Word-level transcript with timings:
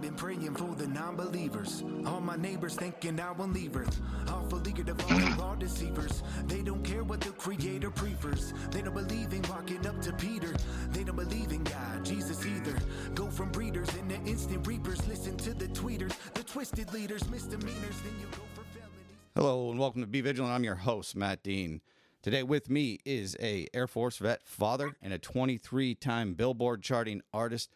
I've 0.00 0.06
been 0.06 0.14
praying 0.14 0.54
for 0.54 0.74
the 0.74 0.86
non-believers. 0.86 1.84
All 2.06 2.22
my 2.22 2.34
neighbors 2.34 2.74
thinking 2.74 3.20
I 3.20 3.32
will 3.32 3.48
leave 3.48 3.76
Earth. 3.76 4.00
Awful 4.28 4.66
eager 4.66 4.82
to 4.82 4.94
follow 4.94 5.44
all 5.44 5.56
deceivers. 5.56 6.22
They 6.46 6.62
don't 6.62 6.82
care 6.82 7.04
what 7.04 7.20
the 7.20 7.32
Creator 7.32 7.90
prefers. 7.90 8.54
They 8.70 8.80
don't 8.80 8.94
believe 8.94 9.34
in 9.34 9.42
walking 9.42 9.86
up 9.86 10.00
to 10.00 10.14
Peter. 10.14 10.54
They 10.88 11.04
don't 11.04 11.16
believe 11.16 11.52
in 11.52 11.64
God, 11.64 12.02
Jesus 12.02 12.46
either. 12.46 12.78
Go 13.14 13.28
from 13.28 13.52
breeders 13.52 13.94
into 13.94 14.14
instant 14.24 14.66
reapers. 14.66 15.06
Listen 15.06 15.36
to 15.36 15.52
the 15.52 15.66
tweeters, 15.66 16.14
the 16.32 16.44
twisted 16.44 16.90
leaders, 16.94 17.28
misdemeanors. 17.28 18.00
Then 18.02 18.14
you 18.18 18.26
go 18.30 18.42
for 18.54 18.64
felonies. 18.72 19.18
Hello 19.36 19.70
and 19.70 19.78
welcome 19.78 20.00
to 20.00 20.06
Be 20.06 20.22
Vigilant. 20.22 20.54
I'm 20.54 20.64
your 20.64 20.76
host, 20.76 21.14
Matt 21.14 21.42
Dean. 21.42 21.82
Today 22.22 22.42
with 22.42 22.70
me 22.70 23.00
is 23.04 23.36
a 23.38 23.66
Air 23.74 23.86
Force 23.86 24.16
vet 24.16 24.46
father 24.46 24.96
and 25.02 25.12
a 25.12 25.18
23-time 25.18 26.32
Billboard 26.32 26.82
charting 26.82 27.20
artist, 27.34 27.70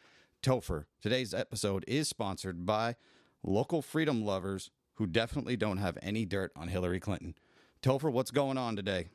Topher. 0.44 0.84
Today's 1.00 1.32
episode 1.32 1.86
is 1.88 2.06
sponsored 2.06 2.66
by 2.66 2.96
local 3.42 3.80
freedom 3.80 4.26
lovers 4.26 4.70
who 4.96 5.06
definitely 5.06 5.56
don't 5.56 5.78
have 5.78 5.96
any 6.02 6.26
dirt 6.26 6.52
on 6.54 6.68
Hillary 6.68 7.00
Clinton. 7.00 7.34
Topher, 7.80 8.12
what's 8.12 8.30
going 8.30 8.58
on 8.58 8.76
today? 8.76 9.08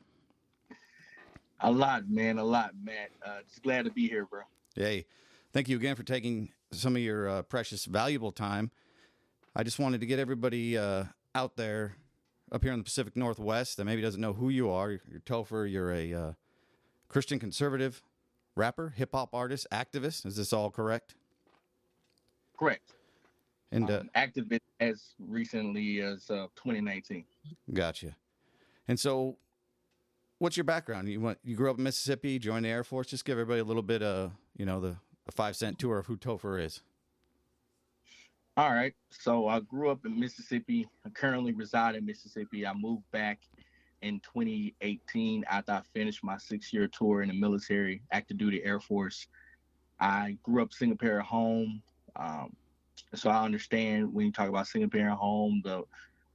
A 1.59 1.71
lot, 1.71 2.09
man. 2.09 2.39
A 2.39 2.43
lot, 2.43 2.71
Matt. 2.83 3.11
Uh, 3.23 3.41
just 3.47 3.61
glad 3.61 3.85
to 3.85 3.91
be 3.91 4.07
here, 4.07 4.25
bro. 4.25 4.41
Hey, 4.73 5.05
thank 5.53 5.69
you 5.69 5.77
again 5.77 5.95
for 5.95 6.01
taking 6.01 6.49
some 6.71 6.95
of 6.95 7.01
your 7.03 7.29
uh, 7.29 7.41
precious, 7.43 7.85
valuable 7.85 8.31
time. 8.31 8.71
I 9.55 9.61
just 9.61 9.77
wanted 9.77 10.01
to 10.01 10.07
get 10.07 10.17
everybody 10.17 10.79
uh, 10.79 11.03
out 11.35 11.57
there 11.57 11.95
up 12.51 12.63
here 12.63 12.73
in 12.73 12.79
the 12.79 12.83
Pacific 12.83 13.15
Northwest 13.15 13.77
that 13.77 13.85
maybe 13.85 14.01
doesn't 14.01 14.19
know 14.19 14.33
who 14.33 14.49
you 14.49 14.71
are. 14.71 14.89
You're 14.89 15.21
Topher. 15.23 15.71
You're 15.71 15.93
a 15.93 16.11
uh, 16.11 16.33
Christian 17.07 17.37
conservative 17.37 18.01
rapper, 18.55 18.95
hip 18.97 19.11
hop 19.13 19.35
artist, 19.35 19.67
activist. 19.71 20.25
Is 20.25 20.35
this 20.35 20.51
all 20.51 20.71
correct? 20.71 21.13
Correct. 22.59 22.93
And 23.71 23.89
uh, 23.89 23.99
Um, 23.99 24.09
activist 24.15 24.59
as 24.81 25.15
recently 25.17 26.01
as 26.01 26.29
uh, 26.29 26.47
2019. 26.55 27.23
gotcha. 27.73 28.17
And 28.87 28.99
so, 28.99 29.37
what's 30.39 30.57
your 30.57 30.65
background? 30.65 31.07
You 31.07 31.21
went, 31.21 31.37
you 31.43 31.55
grew 31.55 31.71
up 31.71 31.77
in 31.77 31.83
Mississippi, 31.83 32.37
joined 32.37 32.65
the 32.65 32.69
Air 32.69 32.83
Force. 32.83 33.07
Just 33.07 33.23
give 33.23 33.33
everybody 33.33 33.61
a 33.61 33.63
little 33.63 33.83
bit 33.83 34.01
of, 34.03 34.33
you 34.57 34.65
know, 34.65 34.81
the 34.81 34.97
a 35.27 35.31
five 35.31 35.55
cent 35.55 35.77
tour 35.79 35.99
of 35.99 36.07
who 36.07 36.17
Topher 36.17 36.61
is. 36.61 36.81
All 38.57 38.71
right. 38.73 38.93
So 39.11 39.47
I 39.47 39.59
grew 39.61 39.89
up 39.89 40.05
in 40.05 40.19
Mississippi. 40.19 40.87
I 41.05 41.09
currently 41.09 41.53
reside 41.53 41.95
in 41.95 42.05
Mississippi. 42.05 42.65
I 42.65 42.73
moved 42.73 43.09
back 43.11 43.39
in 44.01 44.19
2018 44.21 45.45
after 45.49 45.71
I 45.73 45.81
finished 45.93 46.23
my 46.23 46.37
six 46.37 46.73
year 46.73 46.87
tour 46.87 47.21
in 47.21 47.29
the 47.29 47.35
military, 47.35 48.01
active 48.11 48.37
duty 48.37 48.63
Air 48.65 48.79
Force. 48.79 49.27
I 49.99 50.37
grew 50.43 50.63
up 50.63 50.73
single 50.73 50.97
parent 50.97 51.27
home. 51.27 51.81
Um, 52.15 52.55
so 53.15 53.29
I 53.29 53.43
understand 53.43 54.13
when 54.13 54.27
you 54.27 54.31
talk 54.31 54.49
about 54.49 54.67
single 54.67 54.89
parent 54.89 55.17
home, 55.17 55.61
the 55.63 55.83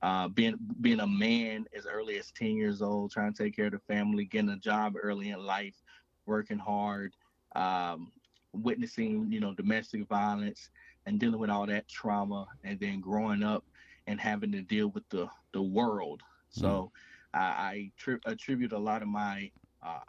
uh, 0.03 0.29
being 0.29 0.57
being 0.81 1.01
a 1.01 1.07
man 1.07 1.67
as 1.77 1.87
early 1.87 2.19
as 2.19 2.31
10 2.33 2.57
years 2.57 2.83
old, 2.83 3.11
trying 3.11 3.33
to 3.33 3.43
take 3.45 3.57
care 3.57 3.67
of 3.67 3.73
the 3.73 3.79
family, 3.79 4.25
getting 4.25 4.51
a 4.51 4.59
job 4.59 4.95
early 5.01 5.31
in 5.31 5.45
life, 5.45 5.83
working 6.27 6.59
hard, 6.59 7.13
um, 7.55 8.13
witnessing 8.53 9.31
you 9.31 9.41
know 9.41 9.55
domestic 9.55 10.07
violence 10.09 10.71
and 11.07 11.19
dealing 11.21 11.41
with 11.41 11.51
all 11.51 11.67
that 11.67 11.89
trauma, 11.89 12.47
and 12.65 12.79
then 12.81 13.01
growing 13.01 13.43
up 13.43 13.65
and 14.07 14.21
having 14.21 14.53
to 14.53 14.63
deal 14.63 14.89
with 14.89 15.09
the 15.11 15.29
the 15.53 15.63
world. 15.63 16.23
So 16.51 16.91
I, 17.33 17.41
I 17.41 17.93
tri- 17.97 18.19
attribute 18.27 18.73
a 18.73 18.79
lot 18.79 19.03
of 19.03 19.09
my 19.09 19.51
uh, 19.83 20.01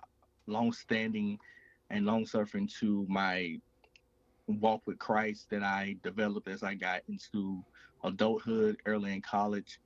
long-standing 0.47 1.39
and 1.89 2.05
long-suffering 2.05 2.69
to 2.79 3.05
my 3.09 3.59
walk 4.47 4.81
with 4.85 4.99
Christ 4.99 5.47
that 5.51 5.63
I 5.63 5.97
developed 6.03 6.47
as 6.47 6.63
I 6.63 6.75
got 6.75 7.01
into 7.07 7.63
adulthood, 8.03 8.77
early 8.85 9.13
in 9.13 9.21
college. 9.21 9.79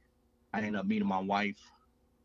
I 0.54 0.60
ended 0.60 0.76
up 0.76 0.86
meeting 0.86 1.08
my 1.08 1.20
wife 1.20 1.60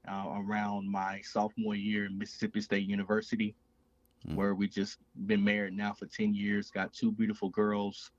uh, 0.09 0.35
around 0.37 0.91
my 0.91 1.21
sophomore 1.23 1.75
year 1.75 2.07
in 2.07 2.19
Mississippi 2.19 2.61
State 2.61 2.87
University, 2.89 3.55
Mm. 4.27 4.37
where 4.37 4.55
we 4.55 4.69
just 4.69 4.97
been 5.27 5.45
married 5.45 5.75
now 5.75 5.93
for 5.93 6.07
10 6.07 6.35
years, 6.35 6.71
got 6.71 6.95
two 6.95 7.13
beautiful 7.13 7.51
girls, 7.51 8.11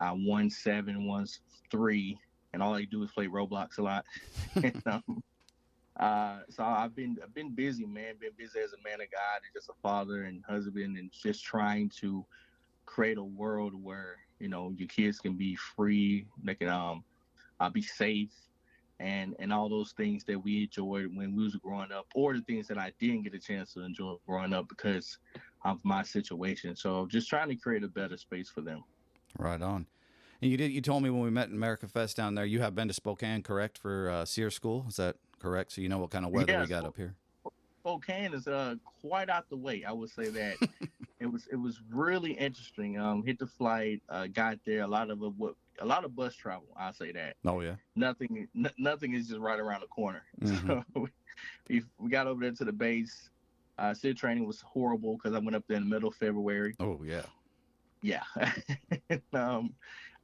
uh, 0.00 0.14
one's 0.16 0.58
seven, 0.58 1.06
one's 1.06 1.40
three, 1.70 2.18
and 2.52 2.62
all 2.62 2.72
they 2.72 2.86
do 2.86 3.02
is 3.02 3.12
play 3.12 3.26
Roblox 3.26 3.76
a 3.78 3.82
lot. 3.82 4.06
and, 4.54 4.82
um, 4.86 5.22
uh, 6.00 6.40
so 6.50 6.64
I've 6.64 6.96
been 6.96 7.16
I've 7.22 7.34
been 7.34 7.54
busy, 7.54 7.84
man. 7.86 8.14
Been 8.18 8.32
busy 8.36 8.58
as 8.58 8.72
a 8.72 8.82
man 8.82 9.00
of 9.00 9.10
God 9.10 9.36
and 9.42 9.52
just 9.54 9.68
a 9.68 9.74
father 9.82 10.24
and 10.24 10.42
husband, 10.48 10.96
and 10.96 11.12
just 11.12 11.44
trying 11.44 11.90
to 12.00 12.26
create 12.86 13.18
a 13.18 13.24
world 13.24 13.74
where 13.74 14.16
you 14.38 14.48
know 14.48 14.70
your 14.76 14.88
kids 14.88 15.18
can 15.18 15.36
be 15.36 15.56
free, 15.56 16.26
they 16.42 16.54
can 16.54 16.68
um 16.68 17.04
uh, 17.60 17.70
be 17.70 17.82
safe, 17.82 18.32
and 19.00 19.34
and 19.38 19.52
all 19.52 19.68
those 19.68 19.92
things 19.92 20.24
that 20.24 20.38
we 20.38 20.64
enjoyed 20.64 21.06
when 21.14 21.34
we 21.34 21.44
was 21.44 21.56
growing 21.56 21.92
up, 21.92 22.06
or 22.14 22.34
the 22.34 22.42
things 22.42 22.66
that 22.68 22.78
I 22.78 22.92
didn't 22.98 23.22
get 23.22 23.34
a 23.34 23.38
chance 23.40 23.74
to 23.74 23.80
enjoy 23.82 24.16
growing 24.26 24.52
up 24.52 24.68
because 24.68 25.18
of 25.64 25.80
my 25.84 26.02
situation. 26.02 26.76
So 26.76 27.06
just 27.06 27.28
trying 27.28 27.48
to 27.48 27.56
create 27.56 27.84
a 27.84 27.88
better 27.88 28.16
space 28.16 28.50
for 28.50 28.60
them. 28.60 28.84
Right 29.38 29.62
on. 29.62 29.86
And 30.42 30.50
you 30.50 30.56
did. 30.56 30.72
You 30.72 30.80
told 30.80 31.02
me 31.02 31.10
when 31.10 31.22
we 31.22 31.30
met 31.30 31.48
in 31.48 31.54
America 31.54 31.88
Fest 31.88 32.16
down 32.16 32.34
there, 32.34 32.44
you 32.44 32.60
have 32.60 32.74
been 32.74 32.88
to 32.88 32.94
Spokane, 32.94 33.42
correct, 33.42 33.78
for 33.78 34.10
uh, 34.10 34.24
SERE 34.24 34.50
school. 34.50 34.84
Is 34.88 34.96
that 34.96 35.16
correct? 35.38 35.72
So 35.72 35.80
you 35.80 35.88
know 35.88 35.98
what 35.98 36.10
kind 36.10 36.24
of 36.24 36.32
weather 36.32 36.54
we 36.54 36.58
Yes. 36.58 36.68
got 36.68 36.84
up 36.84 36.96
here. 36.96 37.14
Spokane 37.80 38.32
is 38.34 38.46
uh 38.48 38.76
quite 39.02 39.28
out 39.28 39.48
the 39.50 39.56
way. 39.56 39.84
I 39.84 39.92
would 39.92 40.10
say 40.10 40.28
that 40.30 40.56
it 41.24 41.32
was 41.32 41.48
it 41.50 41.56
was 41.56 41.80
really 41.90 42.32
interesting. 42.32 42.98
Um, 42.98 43.24
hit 43.24 43.38
the 43.38 43.46
flight, 43.46 44.02
uh, 44.10 44.26
got 44.28 44.58
there. 44.66 44.82
A 44.82 44.86
lot 44.86 45.10
of 45.10 45.22
it, 45.22 45.32
what 45.36 45.54
a 45.80 45.86
lot 45.86 46.04
of 46.04 46.14
bus 46.14 46.36
travel. 46.36 46.68
I 46.76 46.92
say 46.92 47.12
that 47.12 47.36
Oh 47.44 47.60
yeah. 47.60 47.76
nothing 47.96 48.48
n- 48.54 48.70
nothing 48.78 49.14
is 49.14 49.28
just 49.28 49.40
right 49.40 49.58
around 49.58 49.80
the 49.80 49.88
corner. 49.88 50.22
Mhm. 50.40 50.84
So 50.94 51.08
we, 51.68 51.82
we 51.98 52.10
got 52.10 52.26
over 52.26 52.42
there 52.42 52.52
to 52.52 52.64
the 52.64 52.72
base. 52.72 53.30
Uh, 53.78 53.94
SID 53.94 54.16
training 54.16 54.46
was 54.46 54.60
horrible 54.60 55.16
because 55.16 55.34
I 55.34 55.38
went 55.40 55.56
up 55.56 55.64
there 55.66 55.78
in 55.78 55.84
the 55.84 55.90
middle 55.90 56.08
of 56.10 56.14
February. 56.14 56.74
Oh 56.78 57.00
yeah. 57.04 57.26
Yeah. 58.02 58.22
um, 59.32 59.74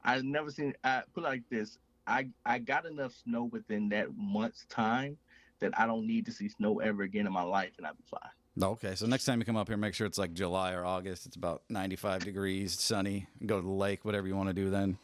I've 0.03 0.23
never 0.23 0.51
seen. 0.51 0.73
I 0.83 1.03
put 1.13 1.23
it 1.23 1.27
like 1.27 1.43
this. 1.49 1.77
I 2.07 2.29
I 2.45 2.59
got 2.59 2.85
enough 2.85 3.13
snow 3.13 3.45
within 3.45 3.89
that 3.89 4.15
month's 4.15 4.65
time 4.67 5.17
that 5.59 5.77
I 5.79 5.85
don't 5.87 6.07
need 6.07 6.25
to 6.27 6.31
see 6.31 6.49
snow 6.49 6.79
ever 6.79 7.03
again 7.03 7.27
in 7.27 7.33
my 7.33 7.43
life, 7.43 7.73
and 7.77 7.87
I'll 7.87 7.93
be 7.95 8.03
fine. 8.09 8.29
Okay. 8.61 8.95
So 8.95 9.05
next 9.05 9.25
time 9.25 9.39
you 9.39 9.45
come 9.45 9.55
up 9.55 9.67
here, 9.67 9.77
make 9.77 9.93
sure 9.93 10.07
it's 10.07 10.17
like 10.17 10.33
July 10.33 10.73
or 10.73 10.85
August. 10.85 11.25
It's 11.25 11.35
about 11.35 11.63
95 11.69 12.23
degrees, 12.25 12.79
sunny. 12.79 13.27
Go 13.45 13.57
to 13.57 13.65
the 13.65 13.71
lake, 13.71 14.03
whatever 14.03 14.27
you 14.27 14.35
want 14.35 14.49
to 14.49 14.53
do 14.53 14.69
then. 14.69 14.97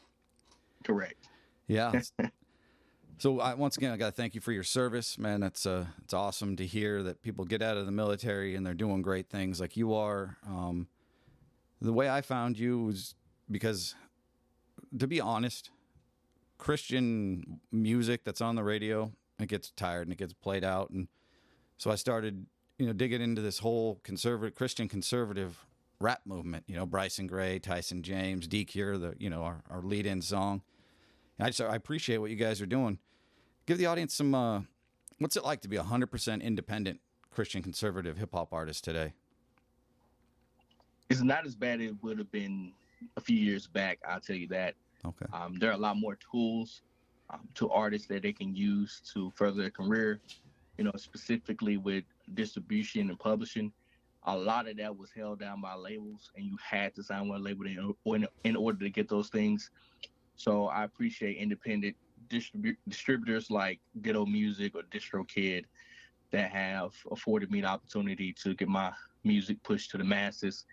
Correct. 0.83 1.27
Yeah. 1.67 2.01
so 3.17 3.39
I, 3.39 3.53
once 3.53 3.77
again, 3.77 3.91
I 3.91 3.97
got 3.97 4.07
to 4.07 4.11
thank 4.11 4.35
you 4.35 4.41
for 4.41 4.51
your 4.51 4.63
service, 4.63 5.17
man. 5.17 5.39
That's 5.39 5.65
uh, 5.65 5.85
it's 6.03 6.13
awesome 6.13 6.55
to 6.57 6.65
hear 6.65 7.03
that 7.03 7.21
people 7.21 7.45
get 7.45 7.61
out 7.61 7.77
of 7.77 7.85
the 7.85 7.91
military 7.91 8.55
and 8.55 8.65
they're 8.65 8.73
doing 8.73 9.01
great 9.01 9.29
things 9.29 9.61
like 9.61 9.77
you 9.77 9.93
are. 9.93 10.37
Um, 10.45 10.87
the 11.81 11.93
way 11.93 12.09
I 12.09 12.21
found 12.21 12.57
you 12.59 12.83
was 12.83 13.15
because, 13.49 13.95
to 14.97 15.07
be 15.07 15.21
honest, 15.21 15.69
Christian 16.57 17.61
music 17.71 18.23
that's 18.23 18.41
on 18.41 18.55
the 18.55 18.63
radio 18.63 19.11
it 19.39 19.47
gets 19.47 19.71
tired 19.71 20.07
and 20.07 20.13
it 20.13 20.17
gets 20.17 20.33
played 20.33 20.63
out, 20.63 20.89
and 20.89 21.07
so 21.77 21.91
I 21.91 21.95
started, 21.95 22.47
you 22.77 22.85
know, 22.85 22.93
digging 22.93 23.21
into 23.21 23.41
this 23.41 23.59
whole 23.59 23.99
conservative 24.03 24.55
Christian 24.55 24.87
conservative 24.87 25.65
rap 25.99 26.21
movement. 26.25 26.65
You 26.67 26.75
know, 26.75 26.85
Bryson 26.85 27.27
Gray, 27.27 27.59
Tyson 27.59 28.03
James, 28.03 28.47
D 28.47 28.65
Cure, 28.65 28.97
the 28.97 29.15
you 29.17 29.29
know 29.29 29.43
our, 29.43 29.63
our 29.69 29.81
lead 29.81 30.05
in 30.05 30.21
song. 30.21 30.61
And 31.37 31.45
I 31.45 31.49
just 31.49 31.61
I 31.61 31.75
appreciate 31.75 32.17
what 32.17 32.29
you 32.29 32.35
guys 32.35 32.61
are 32.61 32.67
doing. 32.67 32.99
Give 33.65 33.77
the 33.77 33.87
audience 33.87 34.13
some. 34.13 34.33
Uh, 34.33 34.61
what's 35.19 35.35
it 35.35 35.43
like 35.43 35.61
to 35.61 35.67
be 35.67 35.77
a 35.77 35.83
hundred 35.83 36.07
percent 36.07 36.41
independent 36.43 36.99
Christian 37.31 37.61
conservative 37.61 38.17
hip 38.17 38.29
hop 38.33 38.53
artist 38.53 38.83
today? 38.83 39.13
It's 41.09 41.21
not 41.21 41.45
as 41.45 41.55
bad 41.55 41.79
as 41.81 41.87
it 41.87 41.95
would 42.03 42.17
have 42.19 42.31
been 42.31 42.73
a 43.15 43.21
few 43.21 43.37
years 43.37 43.65
back. 43.65 43.99
I'll 44.07 44.19
tell 44.19 44.35
you 44.35 44.47
that. 44.49 44.75
Okay. 45.05 45.25
Um, 45.31 45.57
there 45.57 45.69
are 45.69 45.75
a 45.75 45.77
lot 45.77 45.95
more 45.95 46.17
tools 46.31 46.81
um, 47.29 47.47
to 47.55 47.69
artists 47.69 48.07
that 48.07 48.23
they 48.23 48.33
can 48.33 48.55
use 48.55 49.01
to 49.13 49.31
further 49.35 49.61
their 49.61 49.71
career. 49.71 50.19
You 50.77 50.83
know, 50.83 50.91
specifically 50.95 51.77
with 51.77 52.03
distribution 52.33 53.09
and 53.09 53.19
publishing. 53.19 53.71
A 54.23 54.35
lot 54.35 54.67
of 54.67 54.77
that 54.77 54.95
was 54.95 55.11
held 55.15 55.39
down 55.39 55.61
by 55.61 55.75
labels, 55.75 56.31
and 56.35 56.45
you 56.45 56.57
had 56.61 56.93
to 56.95 57.03
sign 57.03 57.29
one 57.29 57.43
label 57.43 57.65
in, 57.65 57.93
in, 58.05 58.27
in 58.43 58.55
order 58.55 58.79
to 58.79 58.89
get 58.89 59.07
those 59.07 59.29
things. 59.29 59.69
So 60.35 60.67
I 60.67 60.83
appreciate 60.83 61.37
independent 61.37 61.95
distribu- 62.29 62.77
distributors 62.87 63.49
like 63.49 63.79
Ditto 64.01 64.25
Music 64.25 64.75
or 64.75 64.83
DistroKid 64.83 65.63
that 66.31 66.51
have 66.51 66.91
afforded 67.11 67.51
me 67.51 67.61
the 67.61 67.67
opportunity 67.67 68.33
to 68.43 68.53
get 68.53 68.67
my 68.67 68.91
music 69.23 69.61
pushed 69.63 69.91
to 69.91 69.97
the 69.97 70.03
masses. 70.03 70.65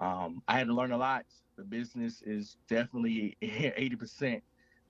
Um, 0.00 0.42
I 0.46 0.58
had 0.58 0.66
to 0.66 0.74
learn 0.74 0.92
a 0.92 0.98
lot. 0.98 1.24
The 1.56 1.64
business 1.64 2.22
is 2.22 2.56
definitely 2.68 3.36
80% 3.42 4.42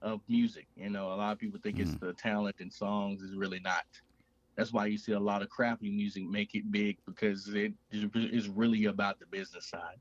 of 0.02 0.20
music. 0.28 0.66
You 0.76 0.90
know, 0.90 1.12
a 1.12 1.14
lot 1.14 1.32
of 1.32 1.38
people 1.38 1.58
think 1.62 1.78
it's 1.78 1.94
the 1.94 2.12
talent 2.12 2.56
and 2.60 2.72
songs 2.72 3.22
is 3.22 3.34
really 3.34 3.60
not. 3.60 3.84
That's 4.58 4.72
why 4.72 4.86
you 4.86 4.98
see 4.98 5.12
a 5.12 5.20
lot 5.20 5.40
of 5.40 5.48
crappy 5.48 5.88
music 5.88 6.28
make 6.28 6.56
it 6.56 6.70
big 6.72 6.98
because 7.06 7.48
it 7.54 7.72
is 7.92 8.48
really 8.48 8.86
about 8.86 9.20
the 9.20 9.26
business 9.26 9.68
side. 9.68 10.00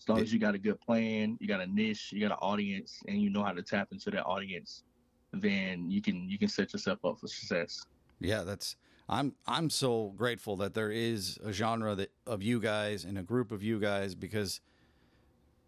As 0.00 0.08
long 0.08 0.20
as 0.20 0.32
you 0.32 0.38
got 0.38 0.54
a 0.54 0.58
good 0.58 0.80
plan, 0.80 1.36
you 1.40 1.48
got 1.48 1.60
a 1.60 1.66
niche, 1.66 2.12
you 2.12 2.20
got 2.20 2.30
an 2.30 2.38
audience, 2.40 3.02
and 3.08 3.20
you 3.20 3.28
know 3.28 3.42
how 3.42 3.50
to 3.50 3.60
tap 3.60 3.88
into 3.90 4.12
that 4.12 4.24
audience, 4.24 4.84
then 5.32 5.90
you 5.90 6.00
can 6.00 6.30
you 6.30 6.38
can 6.38 6.46
set 6.46 6.72
yourself 6.72 7.04
up 7.04 7.18
for 7.18 7.26
success. 7.26 7.84
Yeah, 8.20 8.44
that's 8.44 8.76
I'm 9.08 9.34
I'm 9.48 9.68
so 9.68 10.14
grateful 10.16 10.54
that 10.58 10.74
there 10.74 10.92
is 10.92 11.36
a 11.44 11.52
genre 11.52 11.96
that 11.96 12.12
of 12.24 12.40
you 12.40 12.60
guys 12.60 13.04
and 13.04 13.18
a 13.18 13.24
group 13.24 13.50
of 13.50 13.64
you 13.64 13.80
guys 13.80 14.14
because 14.14 14.60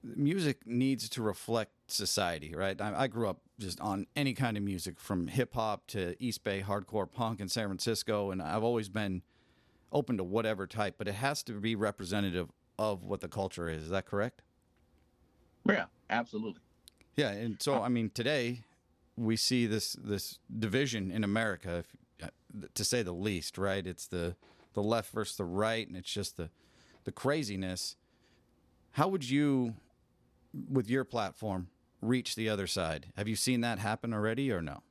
music 0.04 0.64
needs 0.64 1.08
to 1.08 1.22
reflect 1.22 1.72
society, 1.88 2.54
right? 2.54 2.80
I, 2.80 3.02
I 3.02 3.06
grew 3.08 3.28
up 3.28 3.40
just 3.60 3.80
on 3.80 4.06
any 4.16 4.32
kind 4.32 4.56
of 4.56 4.62
music 4.62 4.98
from 4.98 5.28
hip 5.28 5.54
hop 5.54 5.86
to 5.88 6.16
East 6.18 6.42
Bay 6.42 6.64
hardcore 6.66 7.10
punk 7.10 7.40
in 7.40 7.48
San 7.48 7.66
Francisco, 7.68 8.30
and 8.30 8.42
I've 8.42 8.64
always 8.64 8.88
been 8.88 9.22
open 9.92 10.16
to 10.16 10.24
whatever 10.24 10.66
type, 10.66 10.94
but 10.98 11.06
it 11.06 11.14
has 11.14 11.42
to 11.44 11.52
be 11.52 11.74
representative 11.74 12.48
of 12.78 13.04
what 13.04 13.20
the 13.20 13.28
culture 13.28 13.68
is. 13.68 13.84
Is 13.84 13.90
that 13.90 14.06
correct? 14.06 14.42
Yeah, 15.68 15.86
absolutely. 16.08 16.60
Yeah, 17.16 17.30
and 17.30 17.60
so 17.60 17.82
I 17.82 17.88
mean, 17.88 18.10
today 18.10 18.64
we 19.16 19.36
see 19.36 19.66
this 19.66 19.92
this 19.92 20.38
division 20.58 21.10
in 21.10 21.22
America, 21.22 21.84
if, 21.84 22.26
uh, 22.26 22.66
to 22.74 22.84
say 22.84 23.02
the 23.02 23.12
least. 23.12 23.58
Right? 23.58 23.86
It's 23.86 24.06
the 24.06 24.36
the 24.72 24.82
left 24.82 25.12
versus 25.12 25.36
the 25.36 25.44
right, 25.44 25.86
and 25.86 25.96
it's 25.96 26.10
just 26.10 26.36
the 26.36 26.50
the 27.04 27.12
craziness. 27.12 27.96
How 28.92 29.06
would 29.08 29.28
you, 29.28 29.74
with 30.68 30.90
your 30.90 31.04
platform, 31.04 31.68
reach 32.00 32.34
the 32.34 32.48
other 32.48 32.66
side? 32.66 33.06
Have 33.16 33.28
you 33.28 33.36
seen 33.36 33.60
that 33.62 33.78
happen 33.78 34.12
already, 34.12 34.50
or 34.50 34.62
no? 34.62 34.82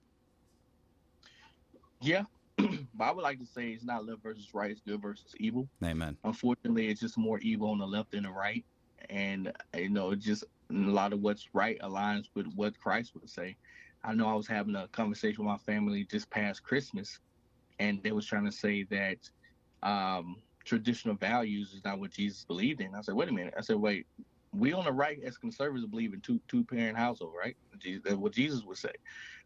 Yeah, 2.02 2.24
but 2.58 3.04
I 3.04 3.12
would 3.12 3.24
like 3.24 3.40
to 3.40 3.46
say 3.46 3.70
it's 3.70 3.84
not 3.84 4.06
left 4.06 4.24
versus 4.24 4.54
right; 4.54 4.72
it's 4.72 4.82
good 4.82 5.02
versus 5.02 5.34
evil. 5.38 5.68
Amen. 5.84 6.18
Unfortunately, 6.24 6.88
it's 6.88 7.02
just 7.02 7.18
more 7.18 7.40
evil 7.40 7.72
on 7.72 7.80
the 7.80 7.88
left 7.88 8.12
than 8.12 8.24
the 8.24 8.32
right, 8.32 8.64
and 9.10 9.52
you 9.76 9.90
know, 9.90 10.14
just 10.16 10.44
a 10.44 10.74
lot 10.74 11.14
of 11.14 11.22
what's 11.22 11.50
right 11.54 11.80
aligns 11.82 12.30
with 12.36 12.48
what 12.56 12.80
Christ 12.80 13.14
would 13.16 13.30
say. 13.30 13.56
I 14.04 14.14
know 14.14 14.30
I 14.30 14.34
was 14.34 14.48
having 14.48 14.76
a 14.76 14.88
conversation 14.90 15.44
with 15.44 15.52
my 15.52 15.58
family 15.58 16.06
just 16.06 16.30
past 16.30 16.64
Christmas, 16.64 17.20
and 17.80 18.02
they 18.04 18.12
was 18.12 18.26
trying 18.26 18.46
to 18.46 18.52
say 18.52 18.84
that 18.84 19.18
um, 19.84 20.38
traditional 20.64 21.16
values 21.16 21.74
is 21.74 21.84
not 21.84 22.00
what 22.00 22.12
Jesus 22.12 22.46
believed 22.46 22.82
in. 22.82 22.96
I 22.96 23.02
said, 23.02 23.16
wait 23.16 23.30
a 23.30 23.34
minute. 23.34 23.54
I 23.58 23.62
said, 23.62 23.78
wait, 23.78 24.06
we 24.54 24.74
on 24.74 24.86
the 24.86 24.92
right 24.92 25.20
as 25.24 25.38
conservatives 25.38 25.88
believe 25.88 26.14
in 26.14 26.22
two 26.22 26.42
two 26.48 26.64
parent 26.64 26.98
household, 26.98 27.34
right? 27.38 27.58
That's 28.04 28.16
what 28.16 28.34
Jesus 28.34 28.64
would 28.64 28.78
say. 28.78 28.94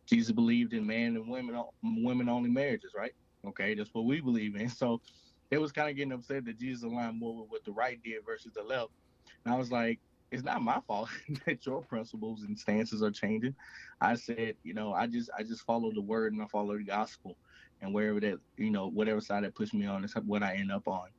Jesus 0.05 0.31
believed 0.31 0.73
in 0.73 0.85
man 0.85 1.15
and 1.15 1.29
women 1.29 1.61
women 1.83 2.29
only 2.29 2.49
marriages, 2.49 2.93
right? 2.95 3.13
Okay, 3.45 3.75
that's 3.75 3.93
what 3.93 4.05
we 4.05 4.21
believe 4.21 4.55
in. 4.55 4.69
So 4.69 5.01
they 5.49 5.57
was 5.57 5.71
kind 5.71 5.89
of 5.89 5.95
getting 5.95 6.13
upset 6.13 6.45
that 6.45 6.57
Jesus 6.57 6.83
aligned 6.83 7.19
more 7.19 7.41
with 7.41 7.49
what 7.49 7.63
the 7.63 7.73
right 7.73 8.01
did 8.01 8.25
versus 8.25 8.53
the 8.53 8.63
left. 8.63 8.91
And 9.45 9.53
I 9.53 9.57
was 9.57 9.71
like, 9.71 9.99
it's 10.31 10.43
not 10.43 10.63
my 10.63 10.81
fault 10.87 11.09
that 11.45 11.65
your 11.65 11.83
principles 11.83 12.43
and 12.43 12.57
stances 12.57 13.03
are 13.03 13.11
changing. 13.11 13.55
I 14.01 14.15
said, 14.15 14.57
you 14.63 14.73
know, 14.73 14.93
I 14.93 15.07
just 15.07 15.29
I 15.37 15.43
just 15.43 15.63
follow 15.63 15.91
the 15.93 16.01
word 16.01 16.33
and 16.33 16.41
I 16.41 16.47
follow 16.47 16.77
the 16.77 16.83
gospel, 16.83 17.37
and 17.81 17.93
wherever 17.93 18.19
that 18.21 18.39
you 18.57 18.71
know 18.71 18.87
whatever 18.87 19.21
side 19.21 19.43
that 19.43 19.55
puts 19.55 19.73
me 19.73 19.85
on 19.85 20.03
is 20.03 20.15
what 20.25 20.43
I 20.43 20.55
end 20.55 20.71
up 20.71 20.87
on, 20.87 21.09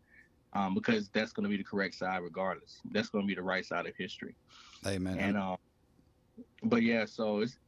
um, 0.55 0.75
because 0.75 1.09
that's 1.09 1.33
going 1.33 1.45
to 1.45 1.51
be 1.51 1.57
the 1.57 1.65
correct 1.65 1.95
side 1.95 2.23
regardless. 2.23 2.81
That's 2.93 3.09
going 3.09 3.25
to 3.25 3.29
be 3.29 3.35
the 3.35 3.43
right 3.43 3.65
side 3.65 3.87
of 3.87 3.95
history. 3.97 4.35
Amen. 4.87 5.19
And 5.19 5.37
um, 5.37 5.57
but 6.63 6.83
yeah, 6.83 7.05
so 7.05 7.41
it's 7.41 7.59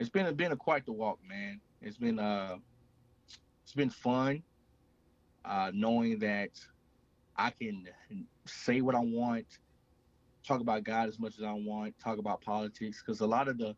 it's 0.00 0.10
been 0.10 0.26
a, 0.26 0.32
been 0.32 0.52
a 0.52 0.56
quite 0.56 0.84
the 0.86 0.92
walk, 0.92 1.18
man. 1.26 1.60
It's 1.80 1.96
been 1.98 2.18
uh 2.18 2.56
it's 3.62 3.74
been 3.74 3.90
fun, 3.90 4.42
uh, 5.44 5.70
knowing 5.74 6.18
that 6.20 6.50
I 7.36 7.50
can 7.50 7.88
say 8.46 8.80
what 8.80 8.94
I 8.94 9.00
want 9.00 9.46
talk 10.44 10.60
about 10.60 10.84
God 10.84 11.08
as 11.08 11.18
much 11.18 11.38
as 11.38 11.44
I 11.44 11.52
want, 11.52 11.98
talk 11.98 12.18
about 12.18 12.40
politics, 12.42 13.02
because 13.04 13.20
a 13.20 13.26
lot 13.26 13.48
of 13.48 13.58
the 13.58 13.74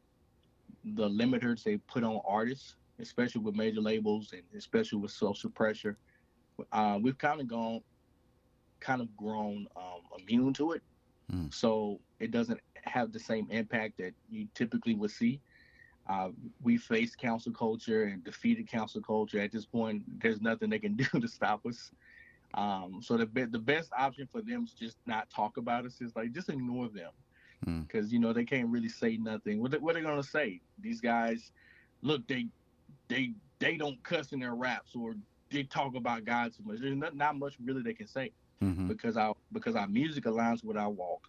the 0.95 1.09
limiters 1.09 1.65
they 1.65 1.79
put 1.79 2.05
on 2.05 2.21
artists, 2.27 2.77
especially 3.01 3.41
with 3.41 3.57
major 3.57 3.81
labels 3.81 4.33
and 4.33 4.43
especially 4.57 4.99
with 4.99 5.11
social 5.11 5.51
pressure, 5.51 5.97
uh, 6.73 6.99
we've 7.01 7.19
kind 7.19 7.41
of 7.41 7.49
gone, 7.49 7.81
kind 8.81 9.01
of 9.01 9.15
grown 9.17 9.67
um, 9.77 10.03
immune 10.19 10.53
to 10.55 10.73
it. 10.73 10.83
Mm. 11.33 11.53
So 11.53 12.01
it 12.21 12.31
doesn't 12.31 12.61
have 12.83 13.13
the 13.13 13.19
same 13.19 13.49
impact 13.51 13.99
that 13.99 14.13
you 14.31 14.47
typically 14.55 14.95
would 14.95 15.11
see. 15.11 15.41
Uh, 16.09 16.29
we 16.63 16.77
faced 16.77 17.19
cancel 17.19 17.53
culture 17.53 18.05
and 18.05 18.23
defeated 18.23 18.69
cancel 18.69 19.03
culture. 19.03 19.41
At 19.41 19.51
this 19.51 19.67
point, 19.67 20.05
there's 20.23 20.41
nothing 20.41 20.71
they 20.71 20.79
can 20.79 20.95
do 20.97 21.21
to 21.21 21.29
stop 21.29 21.67
us. 21.67 21.91
Um, 22.55 23.01
so 23.03 23.17
the 23.17 23.27
the 23.51 23.59
best 23.59 23.91
option 23.97 24.29
for 24.31 24.41
them 24.41 24.65
is 24.65 24.73
just 24.73 24.97
not 25.07 25.29
talk 25.31 25.57
about 25.57 25.85
us. 25.85 26.01
Is 26.01 26.15
like 26.15 26.33
just 26.33 26.49
ignore 26.49 26.89
them 26.89 27.11
because 27.83 28.09
hmm. 28.09 28.15
you 28.15 28.21
know 28.21 28.33
they 28.33 28.45
can't 28.45 28.69
really 28.69 28.89
say 28.89 29.17
nothing. 29.17 29.61
What 29.61 29.73
they, 29.73 29.79
what 29.79 29.97
are 29.97 30.01
they 30.01 30.07
gonna 30.07 30.23
say? 30.23 30.61
These 30.81 31.01
guys, 31.01 31.51
look, 32.03 32.27
they 32.29 32.47
they 33.09 33.33
they 33.59 33.77
don't 33.77 34.03
cuss 34.05 34.33
in 34.33 34.41
their 34.41 34.55
raps 34.55 34.95
or 34.95 35.17
they 35.51 35.65
talk 35.65 35.97
about 35.97 36.25
God 36.25 36.53
too 36.57 36.63
much. 36.65 36.81
There's 36.81 36.97
not, 36.97 37.17
not 37.17 37.37
much 37.37 37.57
really 37.63 37.83
they 37.83 37.95
can 37.95 38.07
say 38.07 38.33
mm-hmm. 38.63 38.89
because 38.89 39.17
our 39.17 39.35
because 39.53 39.77
our 39.77 39.89
music 39.89 40.25
aligns 40.25 40.65
with 40.65 40.77
our 40.77 40.91
walk 40.91 41.29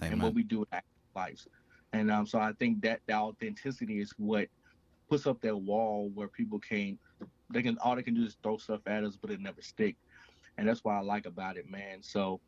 Amen. 0.00 0.12
and 0.14 0.22
what 0.22 0.34
we 0.34 0.42
do 0.42 0.62
in 0.62 0.66
our 0.72 0.82
lives. 1.14 1.48
And 1.92 2.10
um, 2.10 2.26
so 2.26 2.38
I 2.38 2.52
think 2.58 2.82
that 2.82 3.00
the 3.06 3.14
authenticity 3.14 4.00
is 4.00 4.12
what 4.18 4.48
puts 5.08 5.26
up 5.26 5.40
that 5.42 5.56
wall 5.56 6.10
where 6.14 6.28
people 6.28 6.58
can't 6.58 6.98
they 7.50 7.62
can 7.62 7.78
all 7.78 7.94
they 7.94 8.02
can 8.02 8.14
do 8.14 8.24
is 8.24 8.36
throw 8.42 8.56
stuff 8.56 8.80
at 8.86 9.04
us, 9.04 9.16
but 9.16 9.30
it 9.30 9.40
never 9.40 9.62
stick 9.62 9.96
and 10.56 10.68
that's 10.68 10.84
what 10.84 10.94
I 10.94 11.00
like 11.00 11.26
about 11.26 11.56
it, 11.56 11.70
man. 11.70 11.98
So 12.02 12.40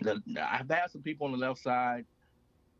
the, 0.00 0.20
I've 0.40 0.68
had 0.68 0.90
some 0.90 1.02
people 1.02 1.26
on 1.26 1.32
the 1.32 1.38
left 1.38 1.60
side, 1.60 2.04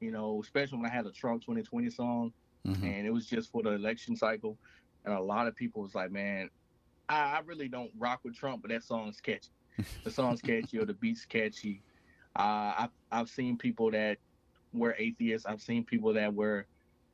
you 0.00 0.10
know, 0.10 0.40
especially 0.42 0.78
when 0.78 0.86
I 0.86 0.94
had 0.94 1.06
a 1.06 1.12
Trump 1.12 1.42
2020 1.42 1.90
song, 1.90 2.32
mm-hmm. 2.66 2.84
and 2.84 3.06
it 3.06 3.10
was 3.12 3.26
just 3.26 3.50
for 3.50 3.62
the 3.62 3.70
election 3.70 4.16
cycle, 4.16 4.56
and 5.04 5.14
a 5.14 5.20
lot 5.20 5.46
of 5.46 5.56
people 5.56 5.82
was 5.82 5.94
like, 5.94 6.10
man, 6.10 6.50
I, 7.08 7.36
I 7.36 7.40
really 7.44 7.68
don't 7.68 7.90
rock 7.98 8.20
with 8.24 8.36
Trump, 8.36 8.62
but 8.62 8.70
that 8.70 8.84
song's 8.84 9.20
catchy. 9.20 9.48
The 10.04 10.10
song's 10.10 10.40
catchy 10.40 10.78
or 10.78 10.84
the 10.84 10.94
beat's 10.94 11.24
catchy. 11.24 11.82
Uh, 12.36 12.74
I've 12.78 12.90
I've 13.10 13.28
seen 13.28 13.56
people 13.56 13.90
that 13.90 14.18
were 14.72 14.94
atheists. 14.98 15.46
I've 15.46 15.62
seen 15.62 15.84
people 15.84 16.12
that 16.14 16.32
were 16.32 16.66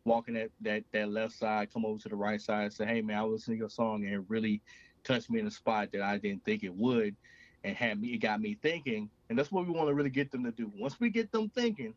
walking 0.05 0.37
at 0.37 0.50
that 0.62 0.84
that 0.93 1.11
left 1.11 1.34
side 1.34 1.72
come 1.72 1.84
over 1.84 2.00
to 2.02 2.08
the 2.08 2.16
right 2.16 2.40
side 2.40 2.64
and 2.64 2.72
say, 2.72 2.87
"Hey 2.87 3.00
man, 3.00 3.19
I 3.19 3.22
was 3.22 3.40
listening 3.40 3.58
to 3.58 3.62
your 3.62 3.70
song 3.70 4.05
and 4.05 4.14
it 4.14 4.25
really 4.28 4.61
touched 5.02 5.31
me 5.31 5.40
in 5.40 5.46
a 5.46 5.50
spot 5.50 5.90
that 5.93 6.02
I 6.02 6.19
didn't 6.19 6.44
think 6.44 6.64
it 6.64 6.75
would." 6.75 7.16
and 7.64 7.75
had 7.75 8.00
me 8.00 8.08
it 8.08 8.19
got 8.19 8.40
me 8.40 8.56
thinking 8.62 9.11
and 9.28 9.38
that's 9.38 9.50
what 9.50 9.66
we 9.66 9.72
want 9.72 9.88
to 9.88 9.94
really 9.94 10.11
get 10.11 10.31
them 10.31 10.44
to 10.44 10.50
do 10.52 10.70
once 10.78 11.00
we 11.00 11.11
get 11.11 11.32
them 11.32 11.49
thinking 11.49 11.94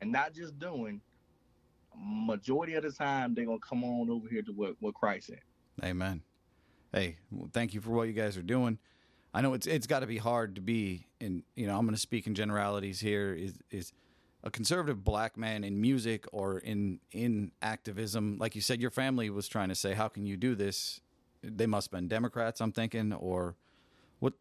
and 0.00 0.10
not 0.10 0.32
just 0.32 0.58
doing 0.58 1.00
majority 1.96 2.74
of 2.74 2.82
the 2.82 2.90
time 2.90 3.34
they're 3.34 3.44
gonna 3.44 3.58
come 3.58 3.84
on 3.84 4.10
over 4.10 4.28
here 4.28 4.42
to 4.42 4.52
what, 4.52 4.74
what 4.80 4.94
christ 4.94 5.28
said 5.28 5.40
amen 5.84 6.20
hey 6.92 7.16
well, 7.30 7.48
thank 7.52 7.74
you 7.74 7.80
for 7.80 7.90
what 7.90 8.08
you 8.08 8.12
guys 8.12 8.36
are 8.36 8.42
doing 8.42 8.78
i 9.34 9.40
know 9.40 9.52
it's 9.52 9.66
it's 9.66 9.86
got 9.86 10.00
to 10.00 10.06
be 10.06 10.18
hard 10.18 10.54
to 10.54 10.60
be 10.60 11.06
in 11.20 11.42
you 11.54 11.66
know 11.66 11.76
i'm 11.76 11.84
going 11.84 11.94
to 11.94 12.00
speak 12.00 12.26
in 12.26 12.34
generalities 12.34 13.00
here 13.00 13.34
is 13.34 13.58
is 13.70 13.92
a 14.42 14.50
conservative 14.50 15.04
black 15.04 15.36
man 15.36 15.64
in 15.64 15.80
music 15.80 16.24
or 16.32 16.58
in 16.58 17.00
in 17.12 17.50
activism 17.60 18.38
like 18.38 18.54
you 18.54 18.60
said 18.60 18.80
your 18.80 18.90
family 18.90 19.28
was 19.30 19.48
trying 19.48 19.68
to 19.68 19.74
say 19.74 19.92
how 19.94 20.08
can 20.08 20.24
you 20.24 20.36
do 20.36 20.54
this 20.54 21.00
they 21.42 21.66
must 21.66 21.90
have 21.90 21.98
been 21.98 22.08
democrats 22.08 22.60
i'm 22.60 22.72
thinking 22.72 23.12
or 23.12 23.56
what? 24.20 24.34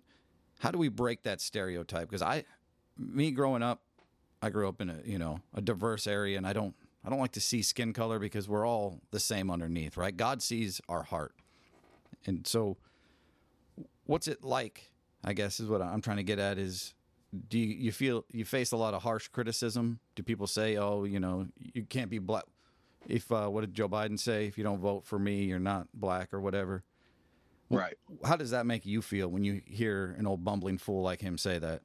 how 0.63 0.71
do 0.71 0.77
we 0.77 0.87
break 0.87 1.23
that 1.23 1.41
stereotype? 1.41 2.09
Because 2.09 2.21
I, 2.21 2.45
me 2.97 3.31
growing 3.31 3.61
up, 3.61 3.81
I 4.41 4.49
grew 4.49 4.67
up 4.67 4.79
in 4.81 4.89
a 4.89 4.97
you 5.03 5.19
know 5.19 5.41
a 5.53 5.61
diverse 5.61 6.07
area, 6.07 6.37
and 6.37 6.47
I 6.47 6.53
don't 6.53 6.73
I 7.05 7.09
don't 7.09 7.19
like 7.19 7.33
to 7.33 7.41
see 7.41 7.61
skin 7.61 7.93
color 7.93 8.17
because 8.17 8.47
we're 8.47 8.65
all 8.65 9.01
the 9.11 9.19
same 9.19 9.51
underneath, 9.51 9.97
right? 9.97 10.15
God 10.15 10.41
sees 10.41 10.79
our 10.87 11.03
heart, 11.03 11.33
and 12.25 12.47
so 12.47 12.77
what's 14.05 14.27
it 14.27 14.43
like? 14.43 14.91
I 15.23 15.33
guess 15.33 15.59
is 15.59 15.69
what 15.69 15.81
I'm 15.81 16.01
trying 16.01 16.17
to 16.17 16.23
get 16.23 16.39
at 16.39 16.57
is 16.57 16.93
do 17.47 17.57
you, 17.57 17.75
you 17.75 17.91
feel 17.91 18.25
you 18.31 18.45
face 18.45 18.71
a 18.71 18.77
lot 18.77 18.93
of 18.93 19.01
harsh 19.01 19.27
criticism? 19.29 19.99
Do 20.15 20.23
people 20.23 20.47
say, 20.47 20.77
"Oh, 20.77 21.03
you 21.03 21.19
know, 21.19 21.47
you 21.57 21.83
can't 21.83 22.09
be 22.09 22.19
black"? 22.19 22.43
If 23.07 23.31
uh, 23.31 23.47
what 23.47 23.61
did 23.61 23.73
Joe 23.73 23.89
Biden 23.89 24.19
say? 24.19 24.47
If 24.47 24.57
you 24.57 24.63
don't 24.63 24.79
vote 24.79 25.05
for 25.05 25.17
me, 25.17 25.43
you're 25.43 25.59
not 25.59 25.87
black 25.93 26.33
or 26.33 26.39
whatever. 26.39 26.83
Right. 27.69 27.95
How 28.23 28.35
does 28.35 28.51
that 28.51 28.65
make 28.65 28.85
you 28.85 29.01
feel 29.01 29.29
when 29.29 29.43
you 29.43 29.61
hear 29.65 30.15
an 30.17 30.27
old 30.27 30.43
bumbling 30.43 30.77
fool 30.77 31.01
like 31.01 31.21
him 31.21 31.37
say 31.37 31.57
that? 31.59 31.81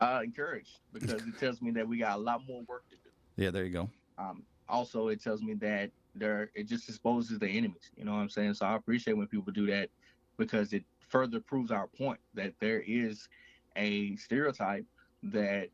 Uh, 0.00 0.20
encouraged 0.22 0.78
because 0.92 1.22
it 1.26 1.38
tells 1.40 1.60
me 1.60 1.72
that 1.72 1.88
we 1.88 1.98
got 1.98 2.16
a 2.16 2.20
lot 2.20 2.42
more 2.46 2.62
work 2.68 2.88
to 2.88 2.96
do. 2.96 3.10
Yeah, 3.42 3.50
there 3.50 3.64
you 3.64 3.72
go. 3.72 3.90
Um, 4.16 4.44
also, 4.68 5.08
it 5.08 5.20
tells 5.22 5.42
me 5.42 5.54
that 5.54 5.90
there 6.14 6.50
it 6.54 6.68
just 6.68 6.88
exposes 6.88 7.38
the 7.38 7.48
enemies. 7.48 7.90
You 7.96 8.04
know 8.04 8.12
what 8.12 8.18
I'm 8.18 8.28
saying? 8.28 8.54
So 8.54 8.66
I 8.66 8.76
appreciate 8.76 9.16
when 9.16 9.26
people 9.26 9.52
do 9.52 9.66
that 9.66 9.90
because 10.38 10.72
it 10.72 10.84
further 11.08 11.40
proves 11.40 11.70
our 11.70 11.86
point 11.86 12.20
that 12.34 12.54
there 12.60 12.82
is 12.86 13.28
a 13.76 14.16
stereotype 14.16 14.84
that 15.22 15.68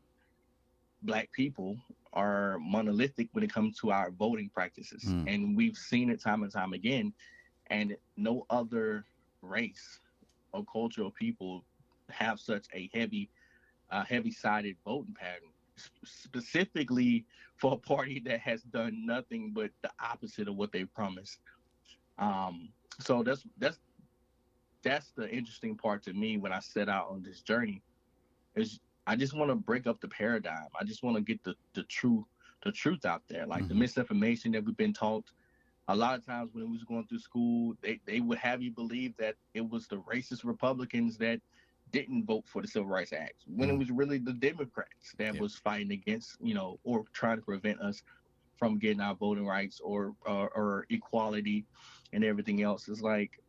black 1.03 1.31
people 1.31 1.77
are 2.13 2.57
monolithic 2.59 3.29
when 3.33 3.43
it 3.43 3.53
comes 3.53 3.77
to 3.79 3.91
our 3.91 4.11
voting 4.11 4.49
practices, 4.53 5.03
mm. 5.03 5.33
and 5.33 5.55
we've 5.55 5.77
seen 5.77 6.09
it 6.09 6.21
time 6.21 6.43
and 6.43 6.51
time 6.51 6.73
again 6.73 7.13
and 7.67 7.95
no 8.17 8.45
other 8.49 9.03
race 9.41 9.99
or 10.53 10.63
culture 10.71 11.03
or 11.03 11.11
people 11.11 11.63
have 12.09 12.39
such 12.39 12.65
a 12.73 12.89
heavy 12.93 13.29
a 13.91 14.03
heavy-sided 14.03 14.75
voting 14.83 15.13
pattern, 15.13 15.49
specifically 16.03 17.23
for 17.55 17.73
a 17.73 17.77
party 17.77 18.19
that 18.19 18.39
has 18.39 18.63
done 18.63 19.05
nothing 19.05 19.51
but 19.53 19.69
the 19.83 19.91
opposite 20.03 20.47
of 20.47 20.55
what 20.55 20.71
they 20.71 20.85
promised. 20.85 21.37
Um, 22.17 22.69
so 22.99 23.21
that's 23.21 23.43
that's 23.59 23.77
that's 24.85 25.11
the 25.17 25.29
interesting 25.29 25.75
part 25.75 26.03
to 26.03 26.13
me 26.13 26.37
when 26.37 26.53
I 26.53 26.59
set 26.59 26.87
out 26.87 27.09
on 27.09 27.21
this 27.21 27.41
journey. 27.41 27.81
Is 28.55 28.79
I 29.07 29.17
just 29.17 29.33
want 29.33 29.51
to 29.51 29.55
break 29.55 29.87
up 29.87 29.99
the 29.99 30.07
paradigm. 30.07 30.67
I 30.79 30.85
just 30.85 31.03
want 31.03 31.17
to 31.17 31.21
get 31.21 31.43
the 31.43 31.55
the 31.73 31.83
true 31.83 32.25
the 32.63 32.71
truth 32.71 33.05
out 33.05 33.23
there, 33.27 33.45
like 33.45 33.59
mm-hmm. 33.59 33.69
the 33.69 33.75
misinformation 33.75 34.51
that 34.53 34.63
we've 34.63 34.77
been 34.77 34.93
taught. 34.93 35.25
A 35.87 35.95
lot 35.95 36.17
of 36.17 36.25
times 36.25 36.49
when 36.53 36.65
we 36.65 36.71
was 36.71 36.83
going 36.83 37.05
through 37.05 37.19
school, 37.19 37.75
they, 37.83 37.99
they 38.07 38.19
would 38.19 38.39
have 38.39 38.63
you 38.63 38.71
believe 38.71 39.15
that 39.17 39.35
it 39.53 39.69
was 39.69 39.87
the 39.87 39.97
racist 39.97 40.43
Republicans 40.43 41.15
that 41.17 41.39
didn't 41.91 42.25
vote 42.25 42.43
for 42.47 42.63
the 42.63 42.67
Civil 42.67 42.89
Rights 42.89 43.13
Act 43.13 43.43
when 43.45 43.69
mm-hmm. 43.69 43.75
it 43.75 43.79
was 43.79 43.91
really 43.91 44.17
the 44.17 44.33
Democrats 44.33 45.13
that 45.19 45.35
yeah. 45.35 45.39
was 45.39 45.55
fighting 45.55 45.91
against, 45.91 46.37
you 46.41 46.55
know, 46.55 46.79
or 46.83 47.03
trying 47.13 47.37
to 47.37 47.43
prevent 47.43 47.79
us 47.81 48.01
from 48.57 48.79
getting 48.79 48.99
our 48.99 49.13
voting 49.13 49.45
rights 49.45 49.79
or, 49.83 50.15
or, 50.25 50.49
or 50.55 50.85
equality 50.89 51.65
and 52.13 52.23
everything 52.23 52.63
else. 52.63 52.87
It's 52.87 53.01
like 53.01 53.39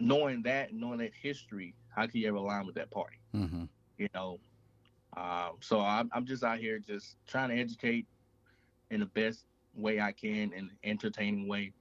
knowing 0.00 0.42
that, 0.42 0.72
knowing 0.72 0.98
that 0.98 1.12
history, 1.20 1.74
how 1.94 2.06
can 2.06 2.20
you 2.20 2.28
ever 2.28 2.38
align 2.38 2.66
with 2.66 2.74
that 2.76 2.90
party? 2.90 3.18
Mm-hmm. 3.34 3.64
You 3.98 4.08
know, 4.14 4.40
um, 5.16 5.56
so 5.60 5.80
I'm, 5.80 6.10
I'm 6.12 6.24
just 6.24 6.42
out 6.42 6.58
here 6.58 6.78
just 6.78 7.16
trying 7.26 7.50
to 7.50 7.56
educate 7.56 8.06
in 8.90 9.00
the 9.00 9.06
best 9.06 9.44
way 9.74 10.00
I 10.00 10.12
can, 10.12 10.52
in 10.52 10.52
an 10.52 10.70
entertaining 10.84 11.46
way, 11.46 11.72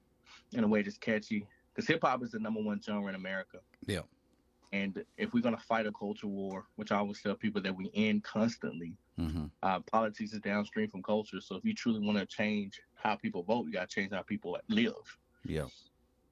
in 0.54 0.64
a 0.64 0.68
way 0.68 0.82
that's 0.82 0.98
catchy. 0.98 1.46
Because 1.74 1.88
hip 1.88 2.02
hop 2.04 2.24
is 2.24 2.32
the 2.32 2.40
number 2.40 2.62
one 2.62 2.82
genre 2.82 3.08
in 3.08 3.16
America. 3.16 3.60
Yeah. 3.86 4.02
And 4.72 5.04
if 5.18 5.34
we're 5.34 5.42
gonna 5.42 5.58
fight 5.58 5.88
a 5.88 5.92
culture 5.92 6.28
war, 6.28 6.66
which 6.76 6.92
I 6.92 6.98
always 6.98 7.22
tell 7.22 7.36
people 7.36 7.62
that 7.62 7.76
we 7.76 7.90
end 7.96 8.24
constantly, 8.24 8.94
mm-hmm. 9.20 9.46
uh, 9.64 9.80
politics 9.80 10.34
is 10.34 10.42
downstream 10.42 10.90
from 10.90 11.02
culture. 11.02 11.42
So 11.42 11.56
if 11.56 11.66
you 11.66 11.74
truly 11.74 12.06
want 12.06 12.20
to 12.20 12.26
change 12.26 12.80
how 12.96 13.16
people 13.16 13.44
vote, 13.44 13.66
you 13.66 13.74
got 13.74 13.90
to 13.90 13.96
change 13.96 14.12
how 14.12 14.22
people 14.22 14.58
live. 14.68 14.94
Yeah. 15.44 15.66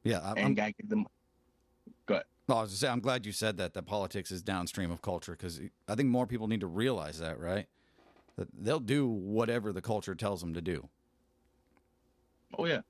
Yeah. 0.04 0.20
I, 0.20 0.34
and 0.34 0.56
got 0.56 0.68
to 0.68 0.74
get 0.74 0.90
them. 0.90 1.08
Go 2.08 2.16
ahead. 2.16 2.26
Well, 2.48 2.60
I 2.60 2.62
was 2.62 2.72
to 2.72 2.78
say, 2.78 2.88
I'm 2.88 3.02
glad 3.02 3.26
you 3.26 3.32
said 3.32 3.58
that. 3.58 3.74
That 3.74 3.86
politics 3.86 4.32
is 4.32 4.42
downstream 4.42 4.90
of 4.90 5.02
culture 5.02 5.34
because 5.34 5.62
I 5.88 5.96
think 5.96 6.10
more 6.10 6.26
people 6.26 6.48
need 6.48 6.62
to 6.62 6.68
realize 6.68 7.20
that, 7.20 7.40
right? 7.40 7.68
That 8.38 8.48
they'll 8.58 8.80
do 8.80 9.08
whatever 9.08 9.74
the 9.74 9.82
culture 9.82 10.16
tells 10.16 10.42
them 10.42 10.54
to 10.54 10.62
do. 10.62 10.88
Oh 12.58 12.66
yeah, 12.66 12.82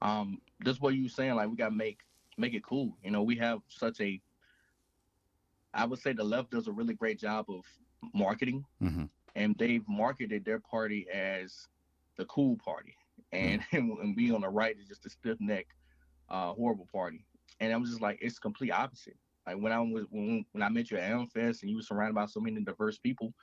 um, 0.00 0.40
that's 0.64 0.80
what 0.80 0.94
you 0.94 1.08
saying. 1.08 1.34
Like 1.34 1.48
we 1.48 1.56
got 1.56 1.70
to 1.70 1.74
make 1.74 1.98
make 2.38 2.54
it 2.54 2.62
cool. 2.62 2.96
You 3.02 3.10
know, 3.10 3.22
we 3.22 3.36
have 3.36 3.60
such 3.68 4.00
a. 4.00 4.20
I 5.72 5.84
would 5.84 5.98
say 5.98 6.12
the 6.12 6.22
left 6.22 6.52
does 6.52 6.68
a 6.68 6.72
really 6.72 6.94
great 6.94 7.18
job 7.18 7.46
of 7.48 7.64
marketing, 8.14 8.64
mm-hmm. 8.80 9.04
and 9.34 9.56
they've 9.58 9.86
marketed 9.88 10.44
their 10.44 10.60
party 10.60 11.06
as 11.12 11.66
the 12.16 12.24
cool 12.26 12.56
party, 12.64 12.94
and 13.32 13.60
mm-hmm. 13.72 14.00
and 14.00 14.14
being 14.14 14.32
on 14.32 14.42
the 14.42 14.48
right 14.48 14.76
is 14.78 14.86
just 14.86 15.04
a 15.06 15.10
stiff 15.10 15.40
neck, 15.40 15.66
uh, 16.28 16.52
horrible 16.52 16.86
party 16.92 17.24
and 17.60 17.72
I 17.72 17.76
was 17.76 17.90
just 17.90 18.02
like, 18.02 18.18
it's 18.20 18.38
complete 18.38 18.70
opposite. 18.70 19.16
Like 19.46 19.56
when 19.56 19.72
I 19.72 19.80
was 19.80 20.06
when 20.10 20.44
when 20.52 20.62
I 20.62 20.68
met 20.68 20.90
you 20.90 20.96
at 20.96 21.10
Amfest 21.10 21.62
and 21.62 21.70
you 21.70 21.76
were 21.76 21.82
surrounded 21.82 22.14
by 22.14 22.26
so 22.26 22.40
many 22.40 22.60
diverse 22.62 22.98
people, 22.98 23.34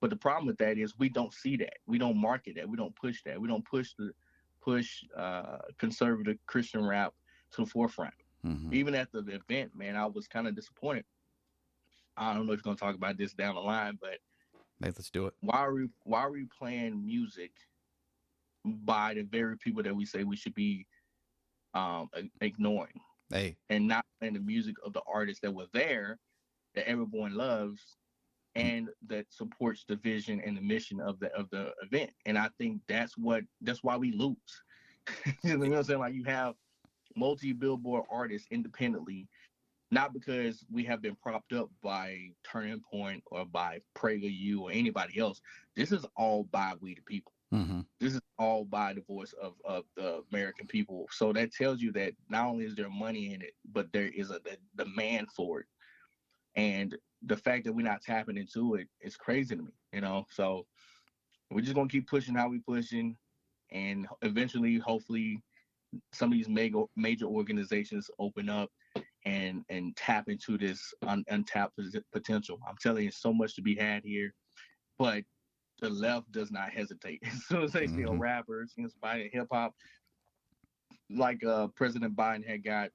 but 0.00 0.10
the 0.10 0.16
problem 0.16 0.46
with 0.46 0.58
that 0.58 0.78
is 0.78 0.94
we 0.98 1.08
don't 1.08 1.32
see 1.32 1.56
that. 1.58 1.74
We 1.86 1.98
don't 1.98 2.16
market 2.16 2.56
that. 2.56 2.68
We 2.68 2.76
don't 2.76 2.96
push 2.96 3.22
that. 3.24 3.40
We 3.40 3.48
don't 3.48 3.64
push 3.64 3.92
the 3.98 4.12
push 4.62 5.04
uh, 5.16 5.58
conservative 5.78 6.38
Christian 6.46 6.86
rap 6.86 7.12
to 7.52 7.64
the 7.64 7.70
forefront. 7.70 8.14
Mm-hmm. 8.44 8.74
Even 8.74 8.94
at 8.94 9.12
the 9.12 9.18
event, 9.18 9.72
man, 9.74 9.96
I 9.96 10.06
was 10.06 10.26
kind 10.26 10.48
of 10.48 10.54
disappointed. 10.54 11.04
I 12.16 12.32
don't 12.32 12.46
know 12.46 12.52
if 12.52 12.58
you're 12.58 12.74
gonna 12.74 12.76
talk 12.76 12.94
about 12.94 13.18
this 13.18 13.34
down 13.34 13.54
the 13.56 13.60
line, 13.60 13.98
but 14.00 14.18
hey, 14.82 14.86
let's 14.86 15.10
do 15.10 15.26
it. 15.26 15.34
Why 15.40 15.58
are 15.58 15.74
we 15.74 15.88
why 16.04 16.20
are 16.20 16.30
we 16.30 16.46
playing 16.58 17.04
music 17.04 17.52
by 18.64 19.14
the 19.14 19.22
very 19.22 19.58
people 19.58 19.82
that 19.82 19.94
we 19.94 20.06
say 20.06 20.24
we 20.24 20.36
should 20.36 20.54
be 20.54 20.86
um, 21.74 22.08
ignoring? 22.40 23.00
Hey. 23.30 23.56
And 23.70 23.88
not 23.88 24.04
playing 24.18 24.34
the 24.34 24.40
music 24.40 24.76
of 24.84 24.92
the 24.92 25.02
artists 25.06 25.40
that 25.40 25.54
were 25.54 25.66
there 25.72 26.18
that 26.74 26.88
everyone 26.88 27.34
loves 27.34 27.96
and 28.54 28.88
that 29.08 29.26
supports 29.30 29.84
the 29.88 29.96
vision 29.96 30.40
and 30.44 30.56
the 30.56 30.60
mission 30.60 31.00
of 31.00 31.18
the 31.20 31.32
of 31.34 31.48
the 31.50 31.72
event. 31.82 32.10
And 32.26 32.38
I 32.38 32.48
think 32.58 32.80
that's 32.88 33.16
what 33.16 33.42
that's 33.62 33.82
why 33.82 33.96
we 33.96 34.12
lose. 34.12 34.36
you 35.42 35.56
know 35.56 35.68
what 35.68 35.78
I'm 35.78 35.84
saying? 35.84 36.00
Like 36.00 36.14
you 36.14 36.24
have 36.24 36.54
multi 37.16 37.52
billboard 37.52 38.04
artists 38.10 38.48
independently, 38.50 39.28
not 39.90 40.12
because 40.12 40.64
we 40.70 40.84
have 40.84 41.02
been 41.02 41.16
propped 41.16 41.52
up 41.52 41.68
by 41.82 42.18
Turning 42.50 42.80
Point 42.90 43.22
or 43.26 43.44
by 43.44 43.80
PragerU 43.96 44.60
or 44.60 44.72
anybody 44.72 45.18
else. 45.18 45.40
This 45.76 45.92
is 45.92 46.06
all 46.16 46.44
by 46.44 46.74
we 46.80 46.94
the 46.94 47.02
people. 47.02 47.32
Mm-hmm. 47.54 47.80
This 48.00 48.14
is 48.14 48.20
all 48.38 48.64
by 48.64 48.94
the 48.94 49.02
voice 49.02 49.32
of, 49.40 49.54
of 49.64 49.84
the 49.96 50.22
American 50.32 50.66
people. 50.66 51.06
So 51.12 51.32
that 51.32 51.52
tells 51.52 51.80
you 51.80 51.92
that 51.92 52.12
not 52.28 52.46
only 52.46 52.64
is 52.64 52.74
there 52.74 52.90
money 52.90 53.32
in 53.32 53.42
it, 53.42 53.54
but 53.72 53.92
there 53.92 54.08
is 54.08 54.30
a, 54.30 54.40
a 54.46 54.56
demand 54.84 55.28
for 55.30 55.60
it. 55.60 55.66
And 56.56 56.96
the 57.22 57.36
fact 57.36 57.64
that 57.64 57.72
we're 57.72 57.86
not 57.86 58.02
tapping 58.02 58.36
into 58.36 58.74
it 58.74 58.88
is 59.00 59.16
crazy 59.16 59.56
to 59.56 59.62
me, 59.62 59.72
you 59.92 60.00
know. 60.00 60.26
So 60.30 60.66
we're 61.50 61.60
just 61.60 61.74
gonna 61.74 61.88
keep 61.88 62.08
pushing 62.08 62.34
how 62.34 62.48
we 62.48 62.58
pushing, 62.58 63.16
and 63.70 64.06
eventually, 64.22 64.78
hopefully, 64.78 65.42
some 66.12 66.32
of 66.32 66.38
these 66.38 66.48
major 66.48 66.82
major 66.96 67.26
organizations 67.26 68.10
open 68.18 68.48
up 68.48 68.70
and 69.24 69.64
and 69.68 69.96
tap 69.96 70.28
into 70.28 70.58
this 70.58 70.92
un, 71.06 71.24
untapped 71.28 71.78
potential. 72.12 72.58
I'm 72.68 72.76
telling 72.80 73.04
you, 73.04 73.10
so 73.10 73.32
much 73.32 73.54
to 73.56 73.62
be 73.62 73.74
had 73.74 74.04
here, 74.04 74.34
but 74.98 75.24
the 75.84 75.90
left 75.90 76.32
does 76.32 76.50
not 76.50 76.70
hesitate. 76.70 77.22
As 77.26 77.44
soon 77.44 77.62
as 77.62 77.72
they 77.72 77.86
mm-hmm. 77.86 77.96
see 77.96 78.02
a 78.02 78.12
rapper, 78.12 78.62
as 78.62 78.72
soon 78.72 78.86
as 78.86 78.92
hip 79.32 79.48
hop, 79.52 79.74
like 81.10 81.44
uh, 81.44 81.68
President 81.76 82.16
Biden 82.16 82.46
had 82.46 82.64
got 82.64 82.90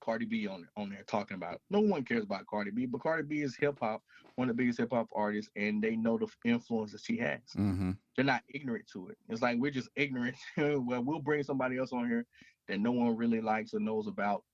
Cardi 0.00 0.24
B 0.24 0.46
on 0.46 0.66
on 0.76 0.90
there 0.90 1.02
talking 1.06 1.36
about. 1.36 1.60
No 1.70 1.80
one 1.80 2.04
cares 2.04 2.24
about 2.24 2.46
Cardi 2.46 2.70
B, 2.70 2.86
but 2.86 3.02
Cardi 3.02 3.24
B 3.24 3.42
is 3.42 3.56
hip 3.56 3.78
hop, 3.80 4.02
one 4.36 4.48
of 4.48 4.56
the 4.56 4.62
biggest 4.62 4.78
hip 4.78 4.90
hop 4.92 5.08
artists, 5.12 5.50
and 5.56 5.82
they 5.82 5.96
know 5.96 6.16
the 6.16 6.28
influence 6.48 6.92
that 6.92 7.02
she 7.02 7.16
has. 7.18 7.40
Mm-hmm. 7.56 7.92
They're 8.16 8.24
not 8.24 8.42
ignorant 8.48 8.86
to 8.92 9.08
it. 9.08 9.18
It's 9.28 9.42
like 9.42 9.58
we're 9.58 9.72
just 9.72 9.90
ignorant. 9.96 10.36
well, 10.56 11.02
we'll 11.02 11.20
bring 11.20 11.42
somebody 11.42 11.76
else 11.76 11.92
on 11.92 12.08
here 12.08 12.24
that 12.68 12.80
no 12.80 12.92
one 12.92 13.16
really 13.16 13.40
likes 13.40 13.74
or 13.74 13.80
knows 13.80 14.06
about. 14.06 14.44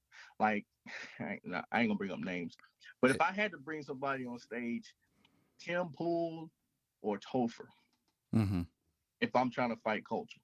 Like, 0.40 0.64
I 1.20 1.32
ain't, 1.32 1.42
I 1.70 1.80
ain't 1.80 1.88
gonna 1.90 1.98
bring 1.98 2.12
up 2.12 2.20
names, 2.20 2.56
but 3.02 3.10
if 3.10 3.20
I 3.20 3.32
had 3.32 3.52
to 3.52 3.58
bring 3.58 3.82
somebody 3.82 4.24
on 4.24 4.38
stage, 4.38 4.94
Tim 5.60 5.88
Pool 5.90 6.50
or 7.06 7.18
Topher. 7.18 7.68
Mm-hmm. 8.34 8.62
If 9.20 9.34
I'm 9.34 9.50
trying 9.50 9.70
to 9.70 9.76
fight 9.76 10.04
culture, 10.06 10.40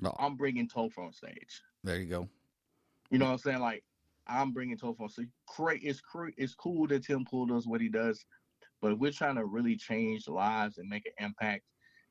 no. 0.00 0.14
I'm 0.18 0.36
bringing 0.36 0.68
Topher 0.68 0.98
on 0.98 1.12
stage. 1.12 1.62
There 1.84 1.98
you 1.98 2.06
go. 2.06 2.28
You 3.10 3.18
know 3.18 3.26
what 3.26 3.32
I'm 3.32 3.38
saying? 3.38 3.60
Like 3.60 3.84
I'm 4.26 4.52
bringing 4.52 4.76
Topher 4.76 5.00
on 5.00 5.08
stage. 5.08 5.28
Great, 5.56 5.80
it's 5.82 6.02
it's 6.36 6.54
cool 6.54 6.86
that 6.88 7.04
Tim 7.04 7.24
Pool 7.24 7.46
does 7.46 7.66
what 7.66 7.80
he 7.80 7.88
does, 7.88 8.24
but 8.80 8.92
if 8.92 8.98
we're 8.98 9.12
trying 9.12 9.36
to 9.36 9.44
really 9.44 9.76
change 9.76 10.28
lives 10.28 10.78
and 10.78 10.88
make 10.88 11.06
an 11.06 11.24
impact, 11.24 11.62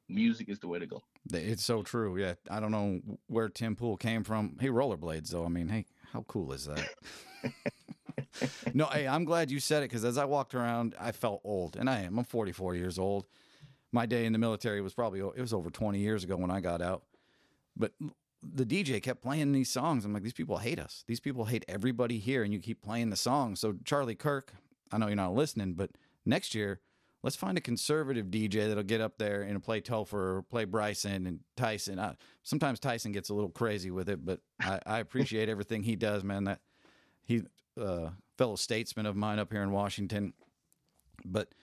music 0.07 0.49
is 0.49 0.59
the 0.59 0.67
way 0.67 0.79
to 0.79 0.87
go. 0.87 1.01
It's 1.31 1.63
so 1.63 1.83
true. 1.83 2.17
Yeah, 2.17 2.35
I 2.49 2.59
don't 2.59 2.71
know 2.71 2.99
where 3.27 3.49
Tim 3.49 3.75
Pool 3.75 3.97
came 3.97 4.23
from. 4.23 4.57
He 4.59 4.67
rollerblades 4.67 5.29
though. 5.29 5.45
I 5.45 5.49
mean, 5.49 5.67
hey, 5.67 5.85
how 6.11 6.23
cool 6.27 6.53
is 6.53 6.65
that? 6.65 6.89
no, 8.73 8.85
hey, 8.85 9.07
I'm 9.07 9.25
glad 9.25 9.51
you 9.51 9.59
said 9.59 9.83
it 9.83 9.89
because 9.89 10.05
as 10.05 10.17
I 10.17 10.25
walked 10.25 10.55
around, 10.55 10.95
I 10.99 11.11
felt 11.11 11.41
old, 11.43 11.75
and 11.75 11.89
I 11.89 12.01
am. 12.01 12.17
I'm 12.17 12.25
44 12.25 12.75
years 12.75 12.97
old. 12.97 13.25
My 13.91 14.05
day 14.05 14.25
in 14.25 14.33
the 14.33 14.39
military 14.39 14.81
was 14.81 14.93
probably 14.93 15.19
it 15.19 15.41
was 15.41 15.53
over 15.53 15.69
20 15.69 15.99
years 15.99 16.23
ago 16.23 16.37
when 16.37 16.51
I 16.51 16.61
got 16.61 16.81
out. 16.81 17.03
But 17.75 17.91
the 18.41 18.65
DJ 18.65 19.01
kept 19.01 19.21
playing 19.21 19.51
these 19.51 19.69
songs. 19.69 20.05
I'm 20.05 20.13
like, 20.13 20.23
these 20.23 20.33
people 20.33 20.57
hate 20.57 20.79
us. 20.79 21.03
These 21.07 21.19
people 21.19 21.45
hate 21.45 21.65
everybody 21.67 22.19
here, 22.19 22.43
and 22.43 22.53
you 22.53 22.59
keep 22.59 22.81
playing 22.81 23.09
the 23.09 23.15
songs. 23.15 23.59
So 23.59 23.75
Charlie 23.83 24.15
Kirk, 24.15 24.53
I 24.91 24.97
know 24.97 25.07
you're 25.07 25.15
not 25.15 25.33
listening, 25.33 25.73
but 25.73 25.91
next 26.25 26.55
year, 26.55 26.79
let's 27.23 27.35
find 27.35 27.57
a 27.57 27.61
conservative 27.61 28.27
DJ 28.27 28.67
that'll 28.67 28.83
get 28.83 29.01
up 29.01 29.17
there 29.17 29.41
and 29.41 29.61
play 29.61 29.81
Topher 29.81 30.13
or 30.13 30.45
play 30.49 30.65
Bryson 30.65 31.27
and 31.27 31.39
Tyson. 31.55 31.99
I, 31.99 32.15
sometimes 32.43 32.79
Tyson 32.79 33.11
gets 33.11 33.29
a 33.29 33.33
little 33.33 33.49
crazy 33.49 33.91
with 33.91 34.09
it, 34.09 34.25
but 34.25 34.39
I, 34.59 34.79
I 34.85 34.99
appreciate 34.99 35.49
everything 35.49 35.83
he 35.83 35.95
does, 35.95 36.23
man. 36.23 36.45
That 36.45 36.59
he 37.23 37.43
uh, 37.79 38.09
fellow 38.37 38.55
statesman 38.55 39.05
of 39.05 39.15
mine 39.15 39.39
up 39.39 39.51
here 39.51 39.63
in 39.63 39.71
Washington. 39.71 40.33
But 41.23 41.53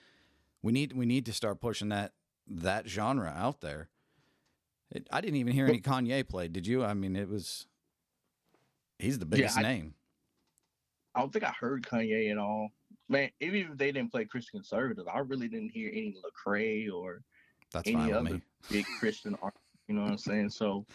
we 0.61 0.71
need 0.71 0.93
we 0.93 1.05
need 1.05 1.25
to 1.25 1.33
start 1.33 1.61
pushing 1.61 1.89
that 1.89 2.13
that 2.47 2.87
genre 2.87 3.33
out 3.35 3.61
there. 3.61 3.89
It, 4.91 5.07
I 5.11 5.21
didn't 5.21 5.37
even 5.37 5.53
hear 5.53 5.67
any 5.67 5.81
Kanye 5.81 6.27
played. 6.27 6.53
Did 6.53 6.65
you? 6.65 6.83
I 6.83 6.93
mean, 6.93 7.15
it 7.15 7.29
was 7.29 7.67
he's 8.97 9.19
the 9.19 9.25
biggest 9.25 9.59
yeah, 9.59 9.67
I, 9.67 9.73
name. 9.73 9.93
I 11.15 11.19
don't 11.19 11.31
think 11.31 11.45
I 11.45 11.53
heard 11.59 11.83
Kanye 11.83 12.31
at 12.31 12.37
all. 12.37 12.69
Man, 13.07 13.29
even 13.39 13.71
if 13.71 13.77
they 13.77 13.91
didn't 13.91 14.11
play 14.11 14.25
Christian 14.25 14.59
conservative, 14.59 15.07
I 15.07 15.19
really 15.19 15.47
didn't 15.47 15.69
hear 15.69 15.89
any 15.89 16.15
Lecrae 16.23 16.91
or 16.91 17.21
That's 17.73 17.87
any 17.87 18.13
other 18.13 18.41
big 18.69 18.85
Christian 18.99 19.37
art. 19.41 19.55
You 19.87 19.95
know 19.95 20.03
what 20.03 20.11
I'm 20.11 20.17
saying? 20.17 20.49
So, 20.51 20.85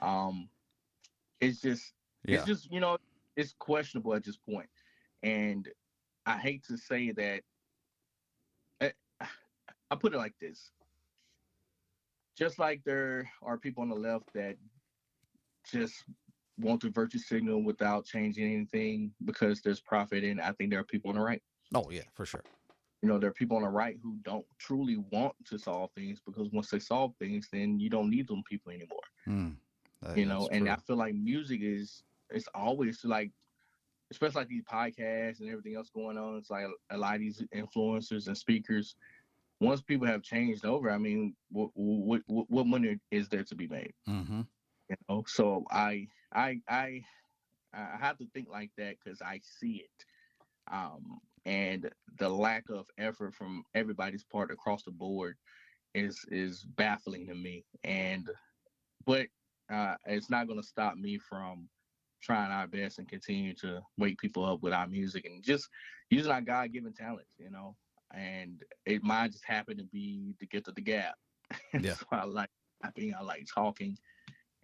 um, 0.00 0.48
it's 1.40 1.60
just 1.60 1.92
yeah. 2.24 2.38
it's 2.38 2.46
just 2.46 2.72
you 2.72 2.80
know 2.80 2.98
it's 3.38 3.54
questionable 3.58 4.14
at 4.14 4.24
this 4.24 4.36
point. 4.36 4.68
And 5.22 5.66
I 6.26 6.36
hate 6.36 6.64
to 6.64 6.76
say 6.76 7.12
that. 7.12 7.42
I 9.90 9.96
put 9.96 10.12
it 10.12 10.18
like 10.18 10.34
this. 10.38 10.70
Just 12.36 12.58
like 12.58 12.82
there 12.84 13.30
are 13.42 13.56
people 13.56 13.82
on 13.82 13.88
the 13.88 13.94
left 13.94 14.30
that 14.34 14.56
just 15.72 16.04
want 16.58 16.82
the 16.82 16.90
virtue 16.90 17.18
signal 17.18 17.62
without 17.62 18.04
changing 18.04 18.52
anything 18.52 19.12
because 19.24 19.62
there's 19.62 19.80
profit 19.80 20.24
in. 20.24 20.40
I 20.40 20.52
think 20.52 20.70
there 20.70 20.80
are 20.80 20.84
people 20.84 21.08
on 21.08 21.16
the 21.16 21.22
right. 21.22 21.42
Oh 21.74 21.88
yeah, 21.90 22.02
for 22.12 22.26
sure. 22.26 22.44
You 23.02 23.08
know, 23.08 23.18
there 23.18 23.30
are 23.30 23.34
people 23.34 23.56
on 23.56 23.62
the 23.62 23.70
right 23.70 23.96
who 24.02 24.18
don't 24.22 24.44
truly 24.58 24.98
want 25.10 25.34
to 25.46 25.58
solve 25.58 25.90
things 25.96 26.20
because 26.26 26.50
once 26.52 26.68
they 26.68 26.80
solve 26.80 27.14
things, 27.18 27.48
then 27.50 27.80
you 27.80 27.88
don't 27.88 28.10
need 28.10 28.28
them 28.28 28.42
people 28.48 28.72
anymore. 28.72 28.98
Mm, 29.26 29.56
you 30.14 30.26
know, 30.26 30.48
and 30.52 30.66
true. 30.66 30.74
I 30.74 30.76
feel 30.76 30.96
like 30.96 31.14
music 31.14 31.60
is 31.62 32.02
it's 32.30 32.48
always 32.54 33.00
like 33.04 33.30
especially 34.10 34.40
like 34.40 34.48
these 34.48 34.64
podcasts 34.64 35.40
and 35.40 35.50
everything 35.50 35.76
else 35.76 35.90
going 35.94 36.16
on. 36.16 36.36
It's 36.36 36.50
like 36.50 36.64
a 36.90 36.96
lot 36.96 37.14
of 37.14 37.20
these 37.20 37.42
influencers 37.54 38.26
and 38.26 38.36
speakers. 38.36 38.96
Once 39.60 39.82
people 39.82 40.06
have 40.06 40.22
changed 40.22 40.64
over, 40.64 40.90
I 40.90 40.98
mean, 40.98 41.34
what 41.50 41.70
what 41.74 42.22
what 42.26 42.66
money 42.66 42.98
is 43.10 43.28
there 43.28 43.44
to 43.44 43.54
be 43.54 43.66
made? 43.66 43.92
Mm-hmm. 44.08 44.42
You 44.88 44.96
know, 45.08 45.24
so 45.26 45.64
I 45.70 46.06
I 46.32 46.60
I 46.68 47.02
I 47.74 47.96
have 48.00 48.18
to 48.18 48.26
think 48.32 48.48
like 48.48 48.70
that 48.78 48.96
because 49.02 49.20
I 49.20 49.40
see 49.42 49.84
it, 49.84 50.04
um, 50.72 51.18
and 51.44 51.90
the 52.18 52.28
lack 52.28 52.70
of 52.70 52.86
effort 52.98 53.34
from 53.34 53.64
everybody's 53.74 54.24
part 54.24 54.50
across 54.52 54.84
the 54.84 54.92
board 54.92 55.36
is 55.94 56.24
is 56.30 56.64
baffling 56.76 57.26
to 57.26 57.34
me. 57.34 57.64
And 57.82 58.30
but 59.04 59.26
uh, 59.72 59.96
it's 60.06 60.30
not 60.30 60.46
going 60.46 60.60
to 60.60 60.66
stop 60.66 60.96
me 60.96 61.18
from 61.18 61.68
trying 62.20 62.50
our 62.50 62.66
best 62.66 62.98
and 62.98 63.08
continue 63.08 63.54
to 63.54 63.80
wake 63.96 64.18
people 64.18 64.44
up 64.44 64.62
with 64.62 64.72
our 64.72 64.86
music 64.86 65.24
and 65.24 65.42
just 65.42 65.68
using 66.10 66.32
our 66.32 66.40
God 66.40 66.72
given 66.72 66.92
talents, 66.92 67.30
you 67.38 67.50
know. 67.50 67.76
And 68.14 68.62
it 68.86 69.02
mine 69.02 69.30
just 69.30 69.44
happened 69.44 69.78
to 69.78 69.84
be 69.84 70.34
the 70.40 70.46
gift 70.46 70.68
of 70.68 70.74
the 70.74 70.80
gap. 70.80 71.14
Yeah. 71.80 71.94
so 71.94 72.06
I 72.12 72.24
like 72.24 72.50
rapping, 72.82 73.14
I 73.18 73.22
like 73.22 73.46
talking, 73.52 73.96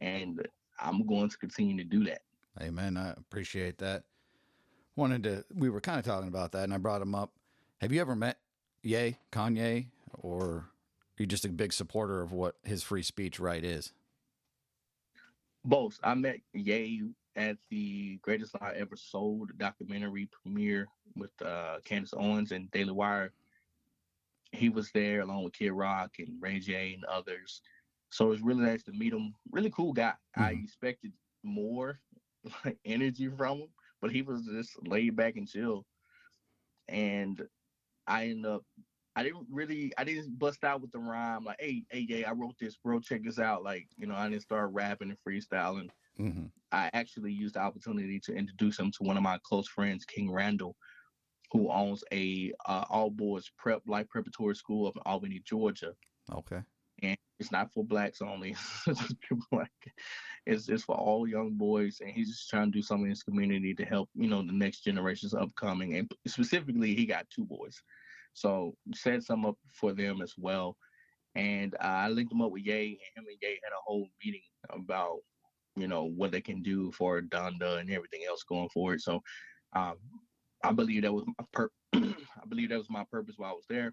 and 0.00 0.46
I'm 0.78 1.06
going 1.06 1.30
to 1.30 1.38
continue 1.38 1.76
to 1.78 1.84
do 1.84 2.04
that. 2.04 2.20
Amen. 2.61 2.96
I 2.96 3.12
appreciate 3.12 3.78
that. 3.78 4.04
Wanted 4.96 5.23
to 5.25 5.44
we 5.54 5.70
were 5.70 5.80
kind 5.80 5.99
of 5.99 6.04
talking 6.04 6.28
about 6.28 6.52
that 6.52 6.64
and 6.64 6.75
I 6.75 6.78
brought 6.78 7.02
him 7.02 7.14
up. 7.14 7.32
Have 7.80 7.92
you 7.92 8.00
ever 8.00 8.14
met 8.14 8.38
Ye, 8.82 9.16
Kanye, 9.32 9.87
or 10.18 10.44
are 10.46 10.70
you 11.18 11.26
just 11.26 11.44
a 11.44 11.49
big 11.49 11.73
supporter 11.73 12.20
of 12.20 12.32
what 12.32 12.56
his 12.64 12.82
free 12.82 13.02
speech 13.02 13.40
right 13.40 13.64
is? 13.64 13.92
Both. 15.64 15.99
I 16.02 16.14
met 16.14 16.37
Ye 16.52 17.02
at 17.37 17.57
the 17.71 18.19
Greatest 18.23 18.55
Lie 18.61 18.75
Ever 18.76 18.97
Sold 18.97 19.50
documentary 19.59 20.29
premiere 20.43 20.87
with 21.17 21.31
uh, 21.45 21.79
Candace 21.85 22.14
Owens 22.17 22.53
and 22.53 22.71
Daily 22.71 22.93
Wire. 22.93 23.33
He 24.53 24.69
was 24.69 24.91
there 24.93 25.23
along 25.23 25.45
with 25.45 25.55
Kid 25.55 25.73
Rock 25.73 26.12
and 26.19 26.41
Ray 26.41 26.61
J 26.61 26.95
and 26.95 27.05
others. 27.05 27.61
So 28.11 28.26
it 28.26 28.31
was 28.31 28.43
really 28.43 28.64
nice 28.64 28.85
to 28.85 28.93
meet 28.93 29.12
him. 29.12 29.35
Really 29.50 29.71
cool 29.71 29.93
guy. 29.93 30.14
Mm-hmm. 30.38 30.43
I 30.43 30.50
expected 30.50 31.12
more 31.43 31.99
like, 32.64 32.79
energy 32.85 33.29
from 33.37 33.59
him, 33.59 33.69
but 34.00 34.12
he 34.12 34.23
was 34.23 34.47
just 34.47 34.71
laid 34.87 35.17
back 35.17 35.37
and 35.37 35.49
chill. 35.49 35.85
And 36.88 37.43
I 38.07 38.26
ended 38.26 38.47
up 38.47 38.64
I 39.17 39.23
didn't 39.23 39.47
really 39.50 39.93
I 39.97 40.05
didn't 40.05 40.38
bust 40.38 40.64
out 40.64 40.81
with 40.81 40.93
the 40.93 40.99
rhyme 40.99 41.45
like, 41.45 41.61
hey, 41.61 41.85
hey, 41.91 42.07
yeah, 42.09 42.29
I 42.29 42.33
wrote 42.33 42.59
this, 42.59 42.76
bro. 42.76 43.00
Check 43.00 43.23
this 43.25 43.38
out. 43.38 43.62
Like, 43.62 43.87
you 43.97 44.07
know, 44.07 44.14
I 44.14 44.29
didn't 44.29 44.43
start 44.43 44.71
rapping 44.73 45.11
and 45.11 45.19
freestyling. 45.26 45.88
Mm-hmm. 46.21 46.47
I 46.73 46.90
actually 46.92 47.33
used 47.33 47.54
the 47.54 47.61
opportunity 47.61 48.21
to 48.21 48.35
introduce 48.35 48.78
him 48.78 48.90
to 48.92 49.02
one 49.02 49.16
of 49.16 49.23
my 49.23 49.38
close 49.44 49.68
friends, 49.68 50.04
King 50.04 50.30
Randall, 50.30 50.76
who 51.52 51.71
owns 51.71 52.02
a 52.12 52.52
uh, 52.66 52.85
all 52.90 53.11
boys 53.11 53.50
prep 53.59 53.83
life 53.87 54.09
preparatory 54.09 54.54
school 54.56 54.88
up 54.88 54.97
in 54.97 55.02
Albany, 55.06 55.40
Georgia. 55.44 55.92
Okay. 56.33 56.61
And 57.02 57.16
it's 57.38 57.52
not 57.52 57.73
for 57.73 57.85
blacks 57.85 58.23
only. 58.23 58.56
it's 60.47 60.68
it's 60.68 60.85
for 60.85 60.97
all 60.97 61.28
young 61.28 61.52
boys, 61.54 61.98
and 62.00 62.11
he's 62.11 62.29
just 62.29 62.50
trying 62.50 62.70
to 62.70 62.79
do 62.79 62.83
something 62.83 63.07
in 63.07 63.11
his 63.11 63.22
community 63.22 63.74
to 63.74 63.85
help 63.85 64.09
you 64.14 64.29
know 64.29 64.42
the 64.42 64.53
next 64.53 64.85
generations 64.85 65.35
upcoming. 65.35 65.96
And 65.96 66.11
specifically, 66.27 66.94
he 66.94 67.07
got 67.07 67.29
two 67.31 67.44
boys, 67.44 67.81
so 68.33 68.74
set 68.94 69.22
some 69.22 69.44
up 69.46 69.57
for 69.72 69.92
them 69.92 70.22
as 70.22 70.35
well. 70.38 70.77
And 71.35 71.74
uh, 71.74 71.87
I 71.87 72.09
linked 72.09 72.33
him 72.33 72.42
up 72.42 72.53
with 72.53 72.62
Ye, 72.62 72.98
and 73.16 73.24
him 73.24 73.29
and 73.29 73.38
Ye 73.42 73.59
had 73.62 73.72
a 73.72 73.85
whole 73.85 74.09
meeting 74.24 74.42
about 74.70 75.18
you 75.76 75.88
know 75.88 76.04
what 76.04 76.30
they 76.30 76.40
can 76.40 76.62
do 76.62 76.92
for 76.92 77.20
Donda 77.20 77.80
and 77.80 77.90
everything 77.90 78.22
else 78.28 78.42
going 78.44 78.68
forward. 78.68 79.00
So 79.00 79.22
um, 79.74 79.96
I 80.62 80.72
believe 80.72 81.02
that 81.02 81.12
was 81.12 81.24
my 81.26 81.44
pur- 81.52 81.70
I 81.94 82.46
believe 82.48 82.70
that 82.70 82.78
was 82.78 82.90
my 82.90 83.04
purpose 83.10 83.34
while 83.37 83.50
I 83.50 83.54
was 83.54 83.66
there, 83.68 83.92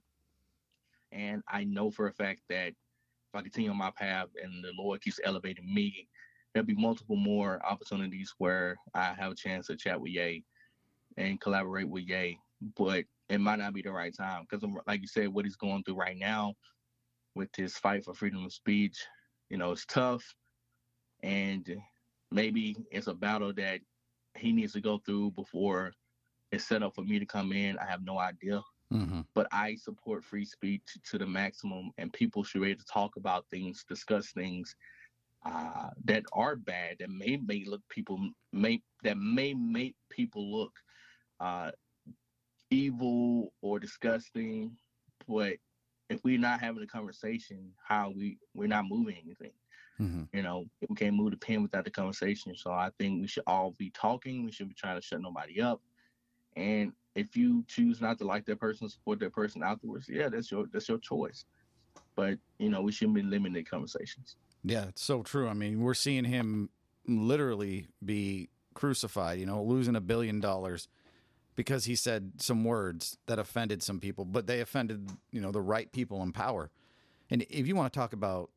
and 1.12 1.42
I 1.48 1.64
know 1.64 1.92
for 1.92 2.08
a 2.08 2.14
fact 2.14 2.42
that 2.50 2.68
if 2.70 3.40
I 3.40 3.42
continue 3.42 3.72
on 3.72 3.78
my 3.78 3.92
path 3.92 4.28
and 4.42 4.64
the 4.64 4.74
Lord 4.78 5.02
keeps 5.02 5.20
elevating 5.24 5.74
me, 5.74 6.08
there'll 6.54 6.68
be 6.68 6.76
multiple 6.76 7.16
more 7.16 7.66
opportunities 7.66 8.34
where 8.38 8.78
I 8.94 9.14
have 9.14 9.32
a 9.32 9.36
chance 9.36 9.68
to 9.68 9.78
chat 9.78 10.00
with 10.00 10.12
Ye 10.12 10.44
and 11.18 11.40
collaborate 11.40 11.88
with 11.88 12.04
Ye. 12.04 12.38
But 12.78 13.06
it 13.30 13.40
might 13.40 13.60
not 13.60 13.74
be 13.74 13.82
the 13.82 13.92
right 13.92 14.16
time 14.16 14.46
because, 14.50 14.68
like 14.86 15.02
you 15.02 15.08
said, 15.08 15.30
what 15.30 15.46
he's 15.46 15.56
going 15.56 15.84
through 15.84 15.96
right 15.96 16.18
now 16.18 16.54
with 17.36 17.50
his 17.56 17.78
fight 17.78 18.04
for 18.04 18.14
freedom 18.14 18.46
of 18.46 18.54
speech, 18.54 18.98
you 19.50 19.58
know, 19.58 19.72
it's 19.72 19.86
tough 19.86 20.24
and 21.24 21.76
maybe 22.32 22.76
it's 22.92 23.08
a 23.08 23.14
battle 23.14 23.54
that 23.54 23.82
he 24.36 24.52
needs 24.52 24.74
to 24.74 24.82
go 24.82 25.00
through 25.06 25.32
before 25.32 25.94
it's 26.52 26.66
set 26.66 26.84
up 26.84 26.96
for 26.96 27.04
me 27.04 27.20
to 27.20 27.26
come 27.26 27.52
in. 27.52 27.78
I 27.78 27.86
have 27.86 28.04
no 28.04 28.20
idea. 28.20 28.62
Mm-hmm. 28.92 29.22
But 29.34 29.48
I 29.52 29.76
support 29.76 30.24
free 30.24 30.44
speech 30.44 30.82
to 31.10 31.18
the 31.18 31.26
maximum, 31.26 31.92
and 31.98 32.12
people 32.12 32.44
should 32.44 32.62
be 32.62 32.72
able 32.72 32.82
to 32.82 32.86
talk 32.86 33.16
about 33.16 33.46
things, 33.50 33.86
discuss 33.88 34.32
things 34.32 34.76
uh, 35.46 35.90
that 36.04 36.24
are 36.34 36.58
bad, 36.58 36.98
that 37.00 37.10
may 37.10 37.38
make 37.38 37.68
look 37.68 37.82
people 37.90 38.20
may 38.52 38.82
that 39.04 39.18
may 39.18 39.54
make 39.54 39.96
people 40.10 40.52
look 40.52 40.74
uh, 41.40 41.72
evil 42.70 43.54
or 43.62 43.80
disgusting. 43.80 44.76
But 45.28 45.54
if 46.10 46.22
we're 46.26 46.38
not 46.38 46.60
having 46.60 46.84
a 46.84 46.88
conversation, 46.88 47.72
how 47.88 48.12
we 48.16 48.38
we're 48.54 48.68
not 48.68 48.86
moving 48.90 49.16
anything. 49.24 49.54
Mm-hmm. 50.02 50.36
You 50.36 50.44
know, 50.44 50.66
we 50.88 50.96
can't 50.96 51.16
move 51.16 51.32
the 51.32 51.38
pen 51.38 51.62
without 51.62 51.86
the 51.86 51.92
conversation. 51.92 52.56
So 52.56 52.72
I 52.72 52.90
think 52.98 53.22
we 53.22 53.28
should 53.28 53.44
all 53.46 53.76
be 53.78 53.92
talking. 53.92 54.46
We 54.46 54.52
should 54.52 54.70
be 54.70 54.74
trying 54.74 55.00
to 55.00 55.06
shut 55.06 55.22
nobody 55.22 55.62
up. 55.62 55.82
And 56.56 56.94
if 57.16 57.36
you 57.36 57.64
choose 57.68 58.02
not 58.02 58.18
to 58.20 58.26
like 58.26 58.46
that 58.46 58.60
person, 58.60 58.90
support 58.90 59.20
that 59.20 59.34
person 59.34 59.62
afterwards, 59.64 60.08
yeah, 60.10 60.30
that's 60.30 60.52
your 60.52 60.66
that's 60.72 60.90
your 60.90 60.98
choice. 60.98 61.46
But 62.16 62.40
you 62.58 62.70
know, 62.70 62.82
we 62.82 62.92
shouldn't 62.92 63.16
be 63.16 63.22
limiting 63.22 63.66
conversations. 63.66 64.38
Yeah, 64.64 64.86
it's 64.86 65.04
so 65.04 65.22
true. 65.22 65.48
I 65.48 65.54
mean, 65.54 65.82
we're 65.82 65.94
seeing 65.94 66.26
him 66.26 66.70
literally 67.08 67.88
be 68.04 68.50
crucified. 68.74 69.40
You 69.40 69.46
know, 69.46 69.64
losing 69.64 69.96
a 69.96 70.02
billion 70.02 70.40
dollars 70.40 70.88
because 71.56 71.86
he 71.86 71.96
said 71.96 72.34
some 72.38 72.64
words 72.64 73.18
that 73.28 73.40
offended 73.40 73.84
some 73.84 74.00
people, 74.00 74.26
but 74.26 74.48
they 74.48 74.62
offended 74.62 75.12
you 75.32 75.42
know 75.42 75.52
the 75.52 75.62
right 75.62 75.92
people 75.92 76.24
in 76.24 76.32
power. 76.32 76.72
And 77.30 77.46
if 77.50 77.68
you 77.68 77.76
want 77.76 77.94
to 77.94 77.98
talk 77.98 78.14
about 78.14 78.50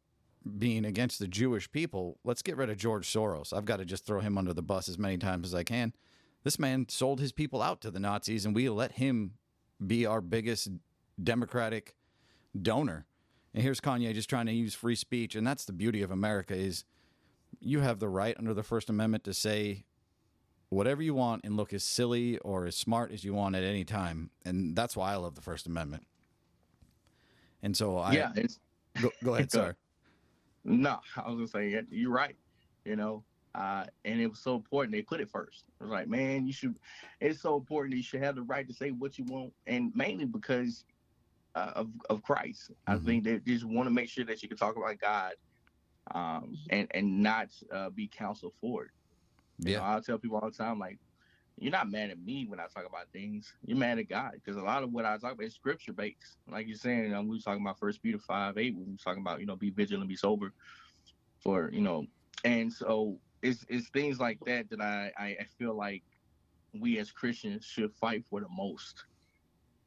being 0.59 0.85
against 0.85 1.19
the 1.19 1.29
Jewish 1.29 1.71
people, 1.71 2.19
let's 2.25 2.43
get 2.43 2.57
rid 2.57 2.71
of 2.71 2.77
George 2.77 3.07
Soros. 3.11 3.53
I've 3.53 3.65
got 3.65 3.79
to 3.79 3.85
just 3.85 4.05
throw 4.05 4.21
him 4.21 4.37
under 4.37 4.53
the 4.53 4.63
bus 4.63 4.89
as 4.89 4.99
many 4.99 5.17
times 5.17 5.49
as 5.49 5.55
I 5.55 5.63
can. 5.63 5.95
This 6.43 6.59
man 6.59 6.87
sold 6.89 7.21
his 7.21 7.33
people 7.33 7.63
out 7.63 7.81
to 7.81 7.91
the 7.91 8.01
Nazis, 8.01 8.45
and 8.45 8.55
we 8.55 8.69
let 8.69 8.93
him 8.93 9.33
be 9.85 10.05
our 10.05 10.21
biggest 10.21 10.69
democratic 11.23 11.97
donor. 12.61 13.07
And 13.55 13.63
here's 13.63 13.81
Kanye 13.81 14.13
just 14.13 14.29
trying 14.29 14.47
to 14.47 14.53
use 14.53 14.75
free 14.75 14.97
speech, 14.97 15.35
and 15.35 15.47
that's 15.47 15.65
the 15.65 15.73
beauty 15.73 16.03
of 16.03 16.11
America 16.11 16.55
is 16.55 16.85
you 17.61 17.81
have 17.81 17.99
the 17.99 18.09
right 18.09 18.37
under 18.39 18.53
the 18.53 18.63
First 18.63 18.91
Amendment 18.91 19.25
to 19.25 19.33
say 19.33 19.85
whatever 20.69 21.03
you 21.03 21.15
want 21.15 21.45
and 21.45 21.57
look 21.57 21.73
as 21.73 21.85
silly 21.85 22.37
or 22.39 22.67
as 22.67 22.77
smart 22.77 23.13
as 23.13 23.25
you 23.25 23.33
want 23.33 23.55
at 23.57 23.63
any 23.63 23.85
time, 23.85 24.31
and 24.45 24.77
that's 24.77 24.97
why 24.97 25.13
I 25.13 25.17
love 25.17 25.37
the 25.37 25.41
First 25.41 25.67
Amendment. 25.67 26.07
And 27.63 27.77
so 27.77 27.97
I 27.97 28.13
yeah, 28.13 28.33
go, 29.01 29.11
go 29.25 29.35
ahead, 29.35 29.51
sorry. 29.51 29.75
No, 30.65 31.01
I 31.17 31.31
was 31.31 31.35
gonna 31.37 31.49
say 31.49 31.85
you're 31.91 32.11
right. 32.11 32.37
You 32.85 32.97
know, 32.97 33.25
uh, 33.55 33.85
and 34.05 34.21
it 34.21 34.27
was 34.27 34.41
so 34.41 34.57
important 34.57 34.93
they 34.93 35.03
put 35.03 35.21
it 35.21 35.31
first. 35.31 35.65
It 35.81 35.85
was 35.85 35.91
like, 35.91 36.09
man, 36.09 36.47
you 36.47 36.53
should. 36.53 36.77
It's 37.21 37.41
so 37.41 37.57
important 37.57 37.97
you 37.97 38.03
should 38.03 38.23
have 38.23 38.37
the 38.37 38.43
right 38.43 38.67
to 38.67 38.75
say 38.75 38.91
what 38.91 39.19
you 39.19 39.25
want, 39.25 39.53
and 39.67 39.93
mainly 39.95 40.25
because 40.25 40.85
uh, 41.55 41.73
of 41.77 41.89
of 42.11 42.23
Christ. 42.23 42.71
Mm-hmm. 42.71 42.93
I 42.93 43.05
think 43.05 43.25
they 43.25 43.39
just 43.39 43.65
want 43.65 43.87
to 43.87 43.91
make 43.95 44.09
sure 44.09 44.25
that 44.25 44.43
you 44.43 44.49
can 44.49 44.59
talk 44.59 44.77
about 44.77 44.99
God, 44.99 45.33
um, 46.15 46.57
and 46.71 46.89
and 46.93 47.23
not 47.23 47.49
uh, 47.73 47.91
be 47.91 48.09
counseled 48.09 48.55
for 48.61 48.85
it. 48.85 48.91
You 49.59 49.73
yeah, 49.73 49.79
know, 49.79 49.85
I 49.85 50.01
tell 50.05 50.19
people 50.19 50.39
all 50.39 50.51
the 50.51 50.57
time, 50.57 50.79
like, 50.81 50.99
you're 51.59 51.73
not 51.73 51.91
mad 51.91 52.11
at 52.11 52.21
me 52.21 52.47
when 52.49 52.59
I 52.59 52.65
talk 52.65 52.85
about 52.89 53.07
things. 53.13 53.53
You're 53.65 53.79
mad 53.79 53.99
at 53.99 54.09
God 54.09 54.33
because 54.35 54.57
a 54.57 54.63
lot 54.63 54.83
of 54.83 54.93
what 54.93 55.05
I 55.05 55.17
talk 55.19 55.33
about 55.33 55.45
is 55.45 55.55
scripture 55.55 55.93
based. 55.93 56.39
Like 56.51 56.67
you're 56.67 56.77
saying, 56.77 57.11
know, 57.11 57.23
we 57.23 57.37
were 57.37 57.39
talking 57.39 57.63
about 57.63 57.79
First 57.79 58.03
Peter 58.03 58.19
five 58.19 58.59
eight. 58.59 58.75
We 58.75 58.83
were 58.83 58.99
talking 59.03 59.23
about 59.23 59.41
you 59.41 59.47
know 59.47 59.57
be 59.57 59.71
vigilant, 59.71 60.09
be 60.09 60.17
sober, 60.17 60.53
for 61.39 61.71
you 61.73 61.81
know, 61.81 62.07
and 62.45 62.73
so 62.73 63.19
it's 63.43 63.65
it's 63.69 63.89
things 63.91 64.19
like 64.19 64.39
that 64.47 64.69
that 64.71 64.81
I 64.81 65.13
I 65.19 65.47
feel 65.59 65.75
like 65.75 66.03
we 66.73 66.99
as 66.99 67.13
Christians 67.13 67.65
should 67.65 67.93
fight 67.93 68.25
for 68.29 68.41
the 68.41 68.49
most. 68.49 69.05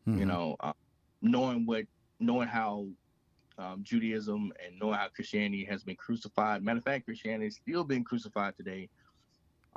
Mm-hmm. 0.08 0.20
You 0.20 0.26
know, 0.26 0.56
uh, 0.62 0.74
knowing 1.22 1.66
what 1.66 1.84
knowing 2.20 2.48
how 2.48 2.88
um, 3.58 3.82
Judaism 3.84 4.54
and 4.66 4.80
knowing 4.80 4.96
how 4.96 5.08
Christianity 5.10 5.66
has 5.66 5.84
been 5.84 5.96
crucified. 5.96 6.64
Matter 6.64 6.78
of 6.78 6.84
fact, 6.86 7.06
Christianity 7.06 7.48
is 7.48 7.56
still 7.56 7.84
being 7.84 8.04
crucified 8.04 8.56
today 8.56 8.88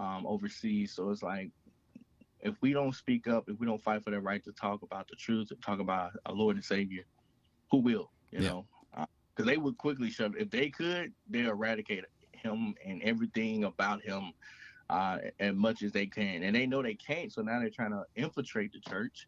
um, 0.00 0.26
overseas. 0.26 0.92
So 0.92 1.10
it's 1.10 1.22
like 1.22 1.50
if 2.42 2.54
we 2.60 2.72
don't 2.72 2.94
speak 2.94 3.28
up, 3.28 3.44
if 3.48 3.58
we 3.58 3.66
don't 3.66 3.82
fight 3.82 4.02
for 4.02 4.10
the 4.10 4.20
right 4.20 4.42
to 4.44 4.52
talk 4.52 4.82
about 4.82 5.08
the 5.08 5.16
truth, 5.16 5.48
to 5.48 5.56
talk 5.56 5.80
about 5.80 6.12
our 6.26 6.34
Lord 6.34 6.56
and 6.56 6.64
Savior, 6.64 7.04
who 7.70 7.78
will? 7.78 8.10
You 8.30 8.40
yeah. 8.40 8.48
know, 8.48 8.66
because 8.92 9.48
uh, 9.48 9.50
they 9.50 9.56
would 9.56 9.78
quickly 9.78 10.10
shove. 10.10 10.34
If 10.38 10.50
they 10.50 10.70
could, 10.70 11.12
they 11.28 11.40
eradicate 11.40 12.04
him 12.32 12.74
and 12.84 13.02
everything 13.02 13.64
about 13.64 14.02
him 14.02 14.32
uh, 14.88 15.18
as 15.38 15.54
much 15.54 15.82
as 15.82 15.92
they 15.92 16.06
can, 16.06 16.42
and 16.42 16.54
they 16.54 16.66
know 16.66 16.82
they 16.82 16.94
can't. 16.94 17.32
So 17.32 17.42
now 17.42 17.58
they're 17.60 17.70
trying 17.70 17.92
to 17.92 18.04
infiltrate 18.16 18.72
the 18.72 18.80
church 18.80 19.26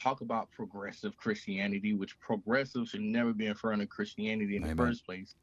talk 0.00 0.20
about 0.20 0.50
progressive 0.50 1.16
Christianity, 1.16 1.94
which 1.94 2.18
progressive 2.20 2.88
should 2.88 3.02
never 3.02 3.32
be 3.32 3.46
in 3.46 3.54
front 3.54 3.82
of 3.82 3.88
Christianity 3.88 4.56
in 4.56 4.64
Amen. 4.64 4.76
the 4.76 4.82
first 4.82 5.04
place. 5.04 5.34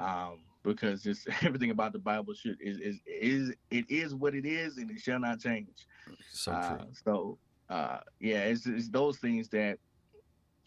Um, 0.00 0.40
because 0.62 1.06
it's 1.06 1.26
everything 1.42 1.70
about 1.70 1.92
the 1.92 1.98
Bible 1.98 2.34
should 2.34 2.60
is, 2.60 2.78
is 2.80 3.00
is 3.06 3.54
it 3.70 3.86
is 3.88 4.14
what 4.14 4.34
it 4.34 4.44
is 4.44 4.76
and 4.78 4.90
it 4.90 5.00
shall 5.00 5.20
not 5.20 5.40
change. 5.40 5.86
So 6.30 6.52
uh, 6.52 6.84
so 7.04 7.38
uh, 7.68 7.98
yeah, 8.20 8.44
it's, 8.44 8.66
it's 8.66 8.88
those 8.88 9.18
things 9.18 9.48
that 9.50 9.78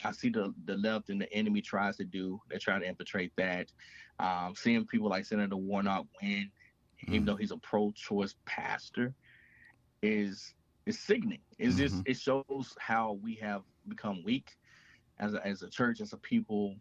I 0.04 0.12
see 0.12 0.30
the 0.30 0.54
the 0.66 0.76
left 0.78 1.10
and 1.10 1.22
the 1.22 1.32
enemy 1.34 1.62
tries 1.62 1.98
to 1.98 2.06
do. 2.06 2.42
They 2.50 2.58
try 2.58 2.80
to 2.80 2.88
infiltrate 2.88 3.32
that. 3.38 3.72
Um, 4.20 4.54
seeing 4.56 4.86
people 4.86 5.10
like 5.10 5.26
Senator 5.26 5.56
Warnock 5.56 6.06
win, 6.22 6.52
mm. 7.08 7.14
even 7.14 7.26
though 7.26 7.38
he's 7.38 7.52
a 7.52 7.58
pro-choice 7.58 8.36
pastor, 8.46 9.14
is 10.02 10.54
is 10.86 11.00
sickening. 11.00 11.40
It's 11.58 11.76
mm-hmm. 11.76 11.84
just 11.84 11.96
it 12.06 12.18
shows 12.18 12.76
how 12.80 13.18
we 13.22 13.36
have 13.36 13.64
become 13.88 14.24
weak 14.24 14.58
as 15.20 15.34
a, 15.34 15.46
as 15.46 15.62
a 15.62 15.70
church, 15.70 16.02
as 16.02 16.14
a 16.14 16.18
people, 16.18 16.76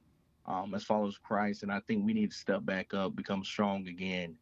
um, 0.47 0.75
as 0.75 0.85
followers 0.85 1.17
of 1.17 1.23
Christ. 1.23 1.63
And 1.63 1.73
I 1.73 1.81
think 1.81 2.05
we 2.05 2.15
need 2.15 2.31
to 2.31 2.37
step 2.37 2.65
back 2.65 2.95
up, 2.95 3.17
become 3.17 3.45
strong 3.45 3.87
again, 3.89 4.37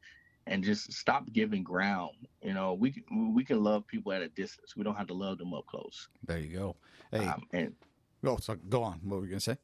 and 0.47 0.63
just 0.63 0.93
stop 0.93 1.33
giving 1.33 1.63
ground. 1.63 2.29
You 2.43 2.55
know, 2.55 2.75
we 2.75 2.93
can, 2.93 3.35
we 3.35 3.45
can 3.45 3.63
love 3.63 3.87
people 3.87 4.13
at 4.13 4.23
a 4.23 4.29
distance. 4.29 4.77
We 4.77 4.85
don't 4.85 4.97
have 4.97 5.09
to 5.09 5.15
love 5.15 5.39
them 5.39 5.55
up 5.55 5.67
close. 5.67 6.09
There 6.27 6.39
you 6.39 6.57
go. 6.57 6.77
Hey, 7.11 7.27
um, 7.27 7.47
and 7.53 7.75
oh, 8.25 8.39
so 8.39 8.57
go 8.69 8.83
on. 8.83 9.01
What 9.03 9.21
were 9.21 9.25
you 9.25 9.31
gonna 9.31 9.41
say? 9.41 9.59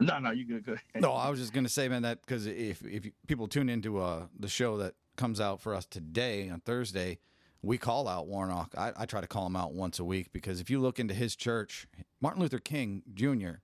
No, 0.00 0.18
no, 0.18 0.30
you 0.30 0.44
good. 0.44 0.64
Good. 0.64 0.80
no, 0.96 1.12
I 1.12 1.30
was 1.30 1.38
just 1.38 1.52
gonna 1.52 1.68
say, 1.68 1.88
man, 1.88 2.02
that 2.02 2.20
because 2.22 2.46
if 2.46 2.82
if 2.84 3.06
people 3.26 3.48
tune 3.48 3.68
into 3.68 3.98
uh 3.98 4.26
the 4.38 4.48
show 4.48 4.76
that 4.78 4.94
comes 5.16 5.40
out 5.40 5.60
for 5.60 5.74
us 5.74 5.86
today 5.86 6.48
on 6.48 6.60
Thursday 6.60 7.18
we 7.64 7.78
call 7.78 8.06
out 8.06 8.26
Warnock. 8.26 8.74
I, 8.76 8.92
I, 8.96 9.06
try 9.06 9.20
to 9.20 9.26
call 9.26 9.46
him 9.46 9.56
out 9.56 9.72
once 9.72 9.98
a 9.98 10.04
week 10.04 10.32
because 10.32 10.60
if 10.60 10.68
you 10.68 10.80
look 10.80 10.98
into 10.98 11.14
his 11.14 11.34
church, 11.34 11.86
Martin 12.20 12.42
Luther 12.42 12.58
King 12.58 13.02
Jr. 13.14 13.60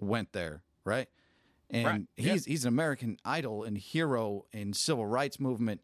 went 0.00 0.32
there, 0.32 0.62
right? 0.84 1.08
And 1.70 1.86
right. 1.86 2.02
he's 2.16 2.44
he's 2.44 2.64
an 2.64 2.68
American 2.68 3.18
idol 3.24 3.64
and 3.64 3.76
hero 3.76 4.46
in 4.52 4.72
civil 4.72 5.06
rights 5.06 5.38
movement. 5.38 5.82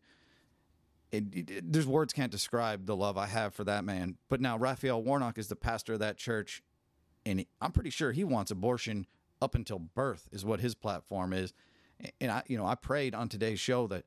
It, 1.13 1.25
it, 1.33 1.73
there's 1.73 1.87
words 1.87 2.13
can't 2.13 2.33
describe 2.33 2.87
the 2.87 2.97
love 2.97 3.17
I 3.17 3.27
have 3.27 3.55
for 3.55 3.65
that 3.65 3.85
man. 3.85 4.17
But 4.29 4.41
now 4.41 4.57
Raphael 4.59 5.03
Warnock 5.03 5.39
is 5.39 5.49
the 5.49 5.57
pastor 5.57 5.93
of 5.93 6.01
that 6.01 6.17
church, 6.17 6.63
and 7.25 7.45
I'm 7.61 7.71
pretty 7.71 7.91
sure 7.91 8.13
he 8.13 8.25
wants 8.25 8.51
abortion 8.51 9.07
up 9.41 9.55
until 9.55 9.79
birth 9.79 10.29
is 10.33 10.45
what 10.45 10.61
his 10.61 10.75
platform 10.75 11.33
is. 11.33 11.53
And 12.21 12.31
I, 12.31 12.43
you 12.49 12.57
know, 12.57 12.67
I 12.67 12.75
prayed 12.75 13.15
on 13.15 13.29
today's 13.29 13.61
show 13.61 13.87
that 13.89 14.05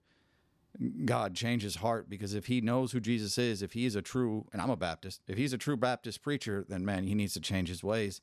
God 1.06 1.34
change 1.34 1.64
his 1.64 1.78
heart 1.78 2.10
because 2.10 2.34
if 2.34 2.48
he 2.48 2.62
knows 2.62 2.92
who 2.92 3.00
Jesus 3.00 3.38
is, 3.38 3.62
if 3.62 3.74
he 3.74 3.86
is 3.86 3.96
a 3.96 4.02
true, 4.02 4.46
and 4.52 4.62
I'm 4.62 4.70
a 4.70 4.76
Baptist, 4.76 5.22
if 5.28 5.38
he's 5.38 5.54
a 5.54 5.58
true 5.58 5.78
Baptist 5.78 6.22
preacher, 6.22 6.66
then 6.68 6.86
man, 6.86 7.06
he 7.06 7.16
needs 7.16 7.34
to 7.34 7.40
change 7.40 7.70
his 7.70 7.84
ways. 7.84 8.22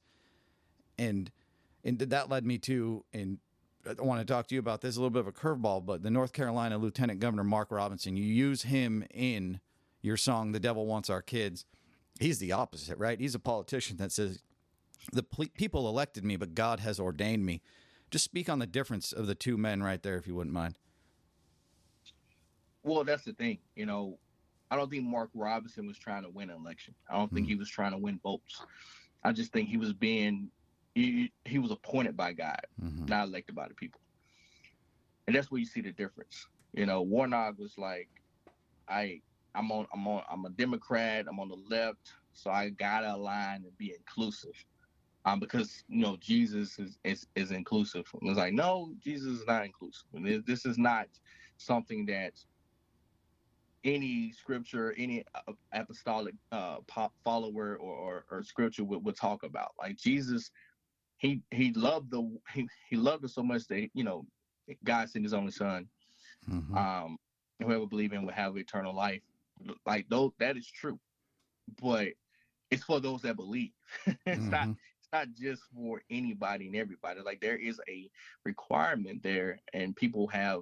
And 0.99 1.31
and 1.85 1.99
that 1.99 2.29
led 2.29 2.47
me 2.47 2.59
to, 2.59 3.05
and 3.13 3.39
I 3.87 4.01
want 4.03 4.21
to 4.21 4.33
talk 4.33 4.47
to 4.49 4.55
you 4.55 4.59
about 4.59 4.81
this 4.81 4.97
a 4.97 5.01
little 5.01 5.11
bit 5.11 5.21
of 5.21 5.27
a 5.27 5.33
curveball, 5.33 5.85
but 5.85 6.03
the 6.03 6.11
North 6.11 6.33
Carolina 6.33 6.79
Lieutenant 6.79 7.21
Governor 7.21 7.45
Mark 7.45 7.71
Robinson, 7.71 8.17
you 8.17 8.25
use 8.25 8.63
him 8.63 9.05
in 9.13 9.61
your 10.01 10.17
song 10.17 10.53
"The 10.53 10.61
Devil 10.61 10.87
Wants 10.87 11.11
Our 11.11 11.23
Kids." 11.23 11.67
He's 12.21 12.39
the 12.39 12.53
opposite, 12.53 12.97
right? 12.99 13.21
He's 13.21 13.35
a 13.35 13.41
politician 13.41 13.97
that 13.99 14.13
says 14.13 14.43
the 15.13 15.23
people 15.23 15.89
elected 15.89 16.25
me, 16.25 16.37
but 16.37 16.55
God 16.55 16.81
has 16.81 16.99
ordained 16.99 17.45
me. 17.45 17.61
Just 18.11 18.25
speak 18.25 18.49
on 18.49 18.61
the 18.61 18.67
difference 18.67 19.13
of 19.13 19.27
the 19.27 19.35
two 19.35 19.57
men 19.57 19.83
right 19.83 20.03
there, 20.03 20.17
if 20.17 20.27
you 20.27 20.35
wouldn't 20.35 20.55
mind. 20.55 20.79
Well, 22.85 23.03
that's 23.03 23.25
the 23.25 23.33
thing. 23.33 23.59
You 23.75 23.87
know, 23.87 24.19
I 24.71 24.77
don't 24.77 24.91
think 24.91 25.05
Mark 25.05 25.31
Robinson 25.35 25.87
was 25.87 25.99
trying 25.99 26.23
to 26.23 26.31
win 26.31 26.51
an 26.51 26.57
election. 26.57 26.95
I 27.11 27.15
don't 27.15 27.27
mm-hmm. 27.27 27.37
think 27.37 27.49
he 27.49 27.57
was 27.57 27.69
trying 27.69 27.93
to 27.93 27.99
win 27.99 28.21
votes. 28.23 28.63
I 29.25 29.33
just 29.33 29.53
think 29.53 29.69
he 29.69 29.77
was 29.77 29.93
being 29.93 30.51
he, 30.95 31.33
he 31.45 31.59
was 31.59 31.71
appointed 31.71 32.17
by 32.17 32.33
God, 32.33 32.61
mm-hmm. 32.83 33.07
not 33.07 33.29
elected 33.29 33.55
by 33.55 33.69
the 33.69 33.75
people. 33.75 34.01
And 35.27 35.35
that's 35.35 35.51
where 35.51 35.59
you 35.59 35.67
see 35.67 35.81
the 35.81 35.93
difference. 35.93 36.47
You 36.73 36.87
know, 36.87 37.03
Warnock 37.03 37.59
was 37.59 37.79
like, 37.79 38.09
I 38.89 39.21
I'm 39.55 39.71
on 39.71 39.87
I'm 39.93 40.07
on 40.07 40.23
I'm 40.31 40.45
a 40.45 40.51
Democrat, 40.51 41.27
I'm 41.29 41.41
on 41.41 41.49
the 41.49 41.59
left, 41.69 42.13
so 42.33 42.51
I 42.51 42.71
gotta 42.71 43.15
align 43.15 43.65
and 43.65 43.79
be 43.79 43.95
inclusive. 43.97 44.53
Um, 45.27 45.41
because 45.41 45.85
you 45.89 46.03
know 46.03 46.17
Jesus 46.21 46.79
is, 46.79 46.99
is 47.05 47.27
is 47.35 47.51
inclusive. 47.51 48.07
And 48.21 48.29
it's 48.29 48.39
like, 48.39 48.53
no, 48.53 48.93
Jesus 49.03 49.41
is 49.41 49.47
not 49.47 49.65
inclusive. 49.65 50.45
This 50.47 50.67
is 50.67 50.77
not 50.77 51.07
something 51.57 52.05
that 52.07 52.33
any 53.85 54.33
scripture, 54.33 54.95
any 54.97 55.25
uh, 55.35 55.53
apostolic 55.73 56.35
uh, 56.53 56.77
follower 57.23 57.77
or, 57.77 57.79
or, 57.79 58.25
or 58.31 58.43
scripture 58.43 58.85
would, 58.85 59.05
would 59.05 59.17
talk 59.17 59.43
about. 59.43 59.73
Like 59.79 59.97
Jesus, 59.97 60.51
he 61.25 61.41
he 61.51 61.73
loved 61.73 62.11
the 62.11 62.39
he, 62.53 62.69
he 62.91 62.97
loved 62.97 63.25
us 63.25 63.35
so 63.35 63.43
much 63.43 63.67
that 63.69 63.89
you 63.95 64.05
know 64.05 64.27
God 64.85 65.09
sent 65.09 65.25
His 65.25 65.33
only 65.33 65.53
Son. 65.53 65.89
Mm-hmm. 66.51 66.77
Um, 66.77 67.17
whoever 67.63 67.87
believe 67.87 68.13
in 68.13 68.27
will 68.27 68.33
have 68.33 68.59
eternal 68.59 68.95
life. 68.95 69.23
Like 69.87 70.07
those, 70.11 70.33
that 70.39 70.59
is 70.59 70.71
true, 70.71 71.01
but 71.81 72.09
it's 72.71 72.85
for 72.85 73.01
those 73.01 73.23
that 73.23 73.37
believe. 73.37 73.71
it's 74.07 74.19
mm-hmm. 74.27 74.51
not 74.51 74.69
it's 74.69 75.09
not 75.15 75.29
just 75.35 75.63
for 75.75 76.03
anybody 76.11 76.67
and 76.67 76.77
everybody. 76.77 77.21
Like 77.23 77.41
there 77.41 77.57
is 77.57 77.81
a 77.89 78.11
requirement 78.45 79.23
there, 79.23 79.61
and 79.73 79.97
people 79.97 80.27
have 80.29 80.61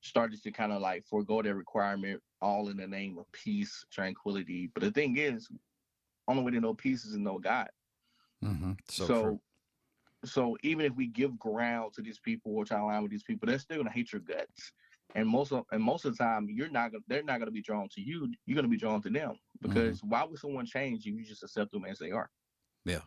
started 0.00 0.40
to 0.44 0.52
kind 0.52 0.70
of 0.70 0.80
like 0.80 1.04
forego 1.06 1.42
their 1.42 1.56
requirement 1.56 2.22
all 2.40 2.68
in 2.68 2.76
the 2.76 2.86
name 2.86 3.18
of 3.18 3.24
peace, 3.32 3.84
tranquility. 3.90 4.70
But 4.72 4.84
the 4.84 4.92
thing 4.92 5.16
is, 5.16 5.48
only 6.28 6.44
way 6.44 6.52
to 6.52 6.60
know 6.60 6.74
peace 6.74 7.04
is 7.04 7.14
to 7.14 7.20
know 7.20 7.40
God. 7.40 7.68
Mm-hmm. 8.44 8.72
So, 8.88 9.06
so, 9.06 9.40
so, 10.24 10.56
even 10.62 10.84
if 10.84 10.94
we 10.94 11.06
give 11.06 11.38
ground 11.38 11.92
to 11.94 12.02
these 12.02 12.18
people 12.18 12.56
or 12.56 12.64
try 12.64 12.78
to 12.78 12.82
align 12.82 13.02
with 13.02 13.10
these 13.10 13.22
people, 13.22 13.46
they're 13.46 13.58
still 13.58 13.76
gonna 13.78 13.90
hate 13.90 14.12
your 14.12 14.20
guts. 14.20 14.72
And 15.14 15.28
most 15.28 15.52
of 15.52 15.64
and 15.72 15.82
most 15.82 16.04
of 16.04 16.16
the 16.16 16.22
time, 16.22 16.48
you're 16.50 16.68
not 16.68 16.92
gonna 16.92 17.04
they're 17.06 17.22
not 17.22 17.38
gonna 17.38 17.50
be 17.50 17.62
drawn 17.62 17.88
to 17.90 18.00
you. 18.00 18.32
You're 18.44 18.56
gonna 18.56 18.68
be 18.68 18.76
drawn 18.76 19.00
to 19.02 19.10
them 19.10 19.38
because 19.62 19.98
mm-hmm. 19.98 20.10
why 20.10 20.24
would 20.24 20.38
someone 20.38 20.66
change 20.66 21.06
you? 21.06 21.14
You 21.14 21.24
just 21.24 21.42
accept 21.42 21.72
them 21.72 21.84
as 21.84 21.98
they 21.98 22.10
are. 22.10 22.30
Yeah, 22.84 23.00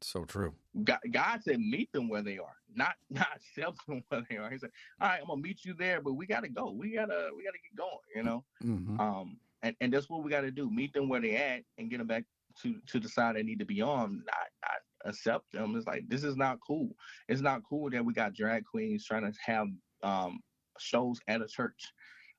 so 0.00 0.24
true. 0.24 0.54
God, 0.84 0.98
God, 1.10 1.42
said, 1.42 1.60
meet 1.60 1.90
them 1.92 2.08
where 2.08 2.22
they 2.22 2.38
are, 2.38 2.56
not 2.74 2.94
not 3.10 3.28
accept 3.36 3.86
them 3.86 4.02
where 4.08 4.24
they 4.28 4.36
are. 4.36 4.50
He 4.50 4.58
said, 4.58 4.70
all 5.00 5.08
right, 5.08 5.20
I'm 5.20 5.28
gonna 5.28 5.40
meet 5.40 5.64
you 5.64 5.74
there, 5.74 6.00
but 6.00 6.14
we 6.14 6.26
gotta 6.26 6.48
go. 6.48 6.70
We 6.70 6.94
gotta 6.94 7.30
we 7.36 7.44
gotta 7.44 7.58
get 7.58 7.76
going. 7.76 7.98
You 8.14 8.22
know. 8.22 8.44
Mm-hmm. 8.64 9.00
Um, 9.00 9.38
and 9.62 9.76
and 9.80 9.92
that's 9.92 10.08
what 10.10 10.22
we 10.22 10.30
gotta 10.30 10.50
do. 10.50 10.70
Meet 10.70 10.92
them 10.92 11.08
where 11.08 11.20
they 11.20 11.36
at 11.36 11.62
and 11.78 11.90
get 11.90 11.98
them 11.98 12.06
back 12.06 12.24
to 12.62 12.76
to 12.86 13.00
the 13.00 13.08
side 13.08 13.36
they 13.36 13.42
need 13.42 13.58
to 13.58 13.64
be 13.64 13.80
on. 13.80 14.22
Not 14.26 14.48
not 14.62 14.80
accept 15.04 15.52
them. 15.52 15.74
It's 15.76 15.86
like 15.86 16.08
this 16.08 16.24
is 16.24 16.36
not 16.36 16.58
cool. 16.66 16.90
It's 17.28 17.40
not 17.40 17.62
cool 17.68 17.90
that 17.90 18.04
we 18.04 18.12
got 18.12 18.34
drag 18.34 18.64
queens 18.64 19.04
trying 19.04 19.30
to 19.30 19.38
have 19.44 19.68
um 20.02 20.40
shows 20.78 21.18
at 21.28 21.42
a 21.42 21.46
church. 21.46 21.92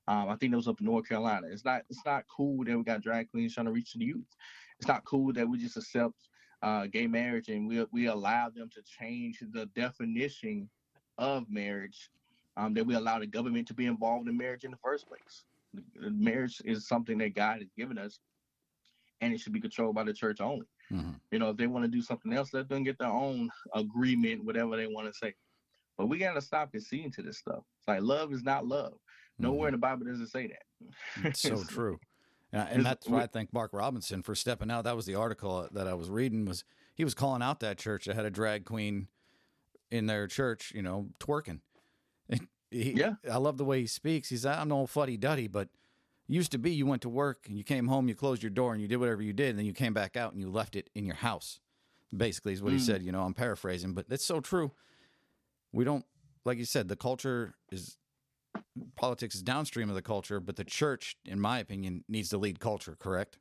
Um, 0.08 0.28
I 0.28 0.36
think 0.36 0.52
that 0.52 0.56
was 0.56 0.68
up 0.68 0.80
in 0.80 0.86
North 0.86 1.08
Carolina. 1.08 1.46
It's 1.50 1.64
not 1.64 1.82
it's 1.88 2.04
not 2.04 2.24
cool 2.34 2.64
that 2.64 2.76
we 2.76 2.82
got 2.82 3.02
drag 3.02 3.30
queens 3.30 3.54
trying 3.54 3.66
to 3.66 3.72
reach 3.72 3.92
the 3.92 4.04
youth. 4.04 4.26
It's 4.78 4.88
not 4.88 5.04
cool 5.04 5.32
that 5.34 5.48
we 5.48 5.58
just 5.58 5.76
accept 5.76 6.14
uh, 6.62 6.86
gay 6.86 7.06
marriage, 7.06 7.48
and 7.48 7.68
we 7.68 7.84
we 7.92 8.06
allow 8.06 8.50
them 8.50 8.68
to 8.74 8.82
change 8.82 9.42
the 9.52 9.66
definition 9.74 10.68
of 11.18 11.44
marriage. 11.48 12.10
Um, 12.56 12.74
that 12.74 12.84
we 12.84 12.94
allow 12.94 13.18
the 13.18 13.26
government 13.26 13.68
to 13.68 13.74
be 13.74 13.86
involved 13.86 14.28
in 14.28 14.36
marriage 14.36 14.64
in 14.64 14.70
the 14.70 14.76
first 14.82 15.06
place. 15.06 15.44
Marriage 15.96 16.60
is 16.64 16.88
something 16.88 17.16
that 17.18 17.34
God 17.34 17.60
has 17.60 17.70
given 17.76 17.96
us, 17.96 18.18
and 19.20 19.32
it 19.32 19.40
should 19.40 19.52
be 19.52 19.60
controlled 19.60 19.94
by 19.94 20.04
the 20.04 20.12
church 20.12 20.40
only. 20.40 20.66
Mm-hmm. 20.92 21.12
You 21.30 21.38
know, 21.38 21.50
if 21.50 21.56
they 21.56 21.66
want 21.66 21.84
to 21.84 21.90
do 21.90 22.02
something 22.02 22.32
else, 22.32 22.52
let 22.52 22.68
them 22.68 22.82
get 22.82 22.98
their 22.98 23.08
own 23.08 23.50
agreement, 23.74 24.44
whatever 24.44 24.76
they 24.76 24.86
want 24.86 25.06
to 25.06 25.14
say. 25.14 25.34
But 25.98 26.06
we 26.06 26.18
got 26.18 26.34
to 26.34 26.40
stop 26.40 26.72
conceding 26.72 27.12
to 27.12 27.22
this 27.22 27.38
stuff. 27.38 27.62
It's 27.78 27.88
like 27.88 28.00
love 28.02 28.32
is 28.32 28.42
not 28.42 28.66
love. 28.66 28.94
Nowhere 29.38 29.58
mm-hmm. 29.58 29.66
in 29.68 29.72
the 29.74 29.78
Bible 29.78 30.06
does 30.06 30.20
it 30.20 30.28
say 30.28 30.48
that. 30.48 31.26
It's 31.26 31.42
so 31.42 31.62
true. 31.68 31.98
Uh, 32.52 32.66
and 32.70 32.84
that's 32.84 33.06
why 33.06 33.22
I 33.22 33.26
thank 33.26 33.52
Mark 33.52 33.72
Robinson 33.72 34.22
for 34.22 34.34
stepping 34.34 34.70
out. 34.70 34.84
That 34.84 34.96
was 34.96 35.06
the 35.06 35.14
article 35.14 35.68
that 35.72 35.86
I 35.86 35.94
was 35.94 36.10
reading. 36.10 36.46
Was 36.46 36.64
he 36.94 37.04
was 37.04 37.14
calling 37.14 37.42
out 37.42 37.60
that 37.60 37.78
church 37.78 38.06
that 38.06 38.16
had 38.16 38.24
a 38.24 38.30
drag 38.30 38.64
queen 38.64 39.06
in 39.90 40.06
their 40.06 40.26
church, 40.26 40.72
you 40.74 40.82
know, 40.82 41.08
twerking. 41.18 41.60
He, 42.72 42.92
yeah, 42.92 43.14
I 43.28 43.38
love 43.38 43.56
the 43.56 43.64
way 43.64 43.80
he 43.80 43.88
speaks. 43.88 44.28
He's 44.28 44.46
I'm 44.46 44.68
no 44.68 44.86
fuddy 44.86 45.16
duddy, 45.16 45.48
but 45.48 45.70
used 46.36 46.52
to 46.52 46.58
be 46.58 46.70
you 46.70 46.86
went 46.86 47.02
to 47.02 47.08
work 47.08 47.46
and 47.48 47.58
you 47.58 47.64
came 47.64 47.88
home, 47.88 48.08
you 48.08 48.14
closed 48.14 48.42
your 48.42 48.50
door 48.50 48.72
and 48.72 48.80
you 48.80 48.88
did 48.88 48.96
whatever 48.96 49.22
you 49.22 49.32
did, 49.32 49.50
and 49.50 49.58
then 49.58 49.66
you 49.66 49.72
came 49.72 49.92
back 49.92 50.16
out 50.16 50.32
and 50.32 50.40
you 50.40 50.50
left 50.50 50.76
it 50.76 50.90
in 50.94 51.04
your 51.04 51.16
house. 51.16 51.60
Basically, 52.16 52.52
is 52.52 52.62
what 52.62 52.72
he 52.72 52.78
Mm. 52.78 52.86
said. 52.86 53.02
You 53.02 53.12
know, 53.12 53.22
I'm 53.22 53.34
paraphrasing, 53.34 53.94
but 53.94 54.06
it's 54.08 54.24
so 54.24 54.40
true. 54.40 54.72
We 55.72 55.84
don't, 55.84 56.04
like 56.44 56.58
you 56.58 56.64
said, 56.64 56.88
the 56.88 56.96
culture 56.96 57.54
is 57.70 57.98
politics 58.96 59.34
is 59.34 59.42
downstream 59.42 59.88
of 59.88 59.94
the 59.94 60.02
culture, 60.02 60.40
but 60.40 60.56
the 60.56 60.64
church, 60.64 61.16
in 61.24 61.40
my 61.40 61.58
opinion, 61.60 62.04
needs 62.08 62.28
to 62.30 62.38
lead 62.38 62.58
culture. 62.58 62.96
Correct? 62.96 63.38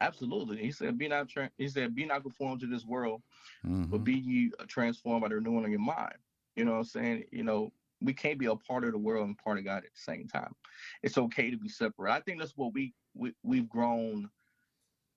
Absolutely. 0.00 0.56
He 0.56 0.72
said, 0.72 0.96
"Be 0.96 1.08
not." 1.08 1.28
Tra- 1.28 1.52
he 1.58 1.68
said, 1.68 1.94
"Be 1.94 2.06
not 2.06 2.22
conformed 2.22 2.60
to 2.60 2.66
this 2.66 2.84
world, 2.84 3.22
Mhm. 3.64 3.90
but 3.90 3.98
be 3.98 4.14
ye 4.14 4.50
transformed 4.66 5.22
by 5.22 5.28
the 5.28 5.36
renewing 5.36 5.64
of 5.64 5.70
your 5.70 5.80
mind." 5.80 6.16
You 6.56 6.64
know 6.64 6.72
what 6.72 6.78
I'm 6.78 6.84
saying? 6.84 7.24
You 7.30 7.44
know, 7.44 7.72
we 8.00 8.12
can't 8.12 8.38
be 8.38 8.46
a 8.46 8.56
part 8.56 8.84
of 8.84 8.92
the 8.92 8.98
world 8.98 9.26
and 9.26 9.38
part 9.38 9.58
of 9.58 9.64
God 9.64 9.78
at 9.78 9.92
the 9.92 10.12
same 10.12 10.26
time. 10.26 10.54
It's 11.02 11.18
okay 11.18 11.50
to 11.50 11.56
be 11.56 11.68
separate. 11.68 12.12
I 12.12 12.20
think 12.20 12.38
that's 12.38 12.56
what 12.56 12.72
we, 12.72 12.94
we 13.14 13.32
we've 13.42 13.68
grown 13.68 14.30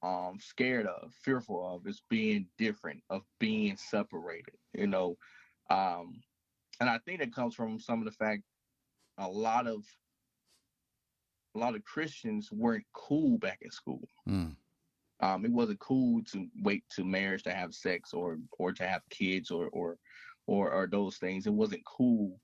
um 0.01 0.37
scared 0.39 0.85
of, 0.85 1.13
fearful 1.23 1.75
of, 1.75 1.87
is 1.87 2.01
being 2.09 2.47
different, 2.57 3.01
of 3.09 3.21
being 3.39 3.77
separated. 3.77 4.55
You 4.73 4.87
know, 4.87 5.17
um, 5.69 6.21
and 6.79 6.89
I 6.89 6.99
think 6.99 7.21
it 7.21 7.33
comes 7.33 7.55
from 7.55 7.79
some 7.79 7.99
of 7.99 8.05
the 8.05 8.11
fact 8.11 8.43
a 9.17 9.27
lot 9.27 9.67
of 9.67 9.83
a 11.55 11.59
lot 11.59 11.75
of 11.75 11.83
Christians 11.83 12.49
weren't 12.51 12.85
cool 12.93 13.37
back 13.37 13.59
in 13.61 13.71
school. 13.71 14.01
Mm. 14.27 14.55
Um, 15.19 15.45
it 15.45 15.51
wasn't 15.51 15.79
cool 15.79 16.21
to 16.31 16.47
wait 16.61 16.83
to 16.95 17.05
marriage 17.05 17.43
to 17.43 17.53
have 17.53 17.73
sex 17.73 18.13
or 18.13 18.39
or 18.57 18.73
to 18.73 18.87
have 18.87 19.01
kids 19.09 19.51
or 19.51 19.67
or 19.67 19.97
or, 20.47 20.71
or 20.71 20.87
those 20.87 21.17
things. 21.17 21.47
It 21.47 21.53
wasn't 21.53 21.85
cool 21.85 22.39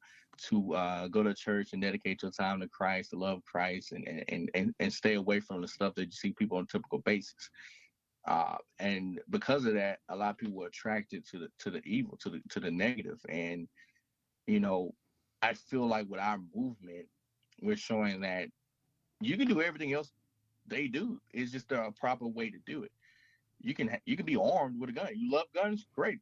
to 0.47 0.73
uh, 0.73 1.07
go 1.07 1.23
to 1.23 1.33
church 1.33 1.73
and 1.73 1.81
dedicate 1.81 2.21
your 2.21 2.31
time 2.31 2.59
to 2.59 2.67
Christ, 2.67 3.11
to 3.11 3.17
love 3.17 3.41
Christ, 3.43 3.91
and 3.91 4.07
and 4.27 4.49
and 4.53 4.73
and 4.79 4.93
stay 4.93 5.15
away 5.15 5.39
from 5.39 5.61
the 5.61 5.67
stuff 5.67 5.95
that 5.95 6.05
you 6.05 6.11
see 6.11 6.31
people 6.31 6.57
on 6.57 6.63
a 6.63 6.67
typical 6.67 6.99
basis. 6.99 7.49
Uh, 8.27 8.57
and 8.79 9.19
because 9.29 9.65
of 9.65 9.73
that, 9.73 9.99
a 10.09 10.15
lot 10.15 10.31
of 10.31 10.37
people 10.37 10.55
were 10.55 10.67
attracted 10.67 11.25
to 11.27 11.39
the 11.39 11.47
to 11.59 11.69
the 11.69 11.81
evil, 11.85 12.17
to 12.21 12.29
the 12.29 12.41
to 12.49 12.59
the 12.59 12.71
negative. 12.71 13.19
And 13.27 13.67
you 14.47 14.59
know, 14.59 14.93
I 15.41 15.53
feel 15.53 15.87
like 15.87 16.07
with 16.09 16.19
our 16.19 16.39
movement, 16.55 17.07
we're 17.61 17.77
showing 17.77 18.21
that 18.21 18.49
you 19.21 19.37
can 19.37 19.47
do 19.47 19.61
everything 19.61 19.93
else 19.93 20.11
they 20.67 20.87
do. 20.87 21.19
It's 21.33 21.51
just 21.51 21.71
a 21.71 21.91
proper 21.99 22.27
way 22.27 22.49
to 22.49 22.57
do 22.65 22.83
it. 22.83 22.91
You 23.61 23.73
can 23.73 23.87
ha- 23.89 24.01
you 24.05 24.15
can 24.15 24.25
be 24.25 24.35
armed 24.35 24.79
with 24.79 24.89
a 24.89 24.93
gun. 24.93 25.09
You 25.15 25.31
love 25.31 25.47
guns, 25.53 25.85
great. 25.95 26.19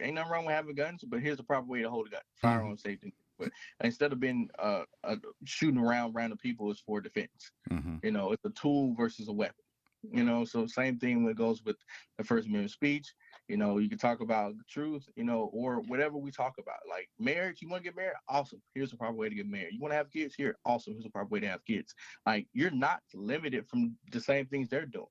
Ain't 0.00 0.14
nothing 0.14 0.32
wrong 0.32 0.46
with 0.46 0.54
having 0.54 0.74
guns, 0.74 1.04
but 1.06 1.20
here's 1.20 1.36
the 1.36 1.42
proper 1.42 1.66
way 1.66 1.82
to 1.82 1.90
hold 1.90 2.06
a 2.06 2.10
gun. 2.10 2.20
Firearm 2.36 2.76
safety. 2.76 3.12
But 3.40 3.50
instead 3.84 4.12
of 4.12 4.20
being 4.20 4.50
uh, 4.60 4.84
uh, 5.04 5.16
shooting 5.44 5.80
around 5.80 6.14
random 6.14 6.38
people, 6.38 6.70
it's 6.70 6.80
for 6.80 7.00
defense. 7.00 7.52
hmm 7.70 7.96
You 8.02 8.12
know, 8.12 8.32
it's 8.32 8.44
a 8.44 8.50
tool 8.50 8.94
versus 8.96 9.28
a 9.28 9.32
weapon. 9.32 9.64
You 10.12 10.24
know, 10.24 10.44
so 10.44 10.66
same 10.66 10.98
thing 10.98 11.24
when 11.24 11.32
it 11.32 11.38
goes 11.38 11.62
with 11.64 11.76
the 12.18 12.24
First 12.24 12.48
Amendment 12.48 12.72
speech. 12.72 13.14
You 13.48 13.56
know, 13.58 13.78
you 13.78 13.88
can 13.88 13.98
talk 13.98 14.20
about 14.20 14.56
the 14.58 14.64
truth, 14.70 15.08
you 15.16 15.24
know, 15.24 15.50
or 15.52 15.80
whatever 15.88 16.16
we 16.18 16.30
talk 16.30 16.56
about. 16.58 16.78
Like 16.88 17.08
marriage, 17.18 17.62
you 17.62 17.68
want 17.68 17.82
to 17.82 17.90
get 17.90 17.96
married? 17.96 18.14
Awesome. 18.28 18.62
Here's 18.74 18.90
the 18.92 18.96
proper 18.96 19.16
way 19.16 19.28
to 19.28 19.34
get 19.34 19.48
married. 19.48 19.74
You 19.74 19.80
want 19.80 19.92
to 19.92 19.96
have 19.96 20.10
kids? 20.10 20.34
Here, 20.34 20.56
awesome. 20.64 20.94
Here's 20.94 21.04
the 21.04 21.10
proper 21.10 21.28
way 21.28 21.40
to 21.40 21.48
have 21.48 21.64
kids. 21.66 21.94
Like 22.26 22.46
you're 22.52 22.70
not 22.70 23.00
limited 23.14 23.68
from 23.68 23.96
the 24.12 24.20
same 24.20 24.46
things 24.46 24.68
they're 24.68 24.86
doing. 24.86 25.06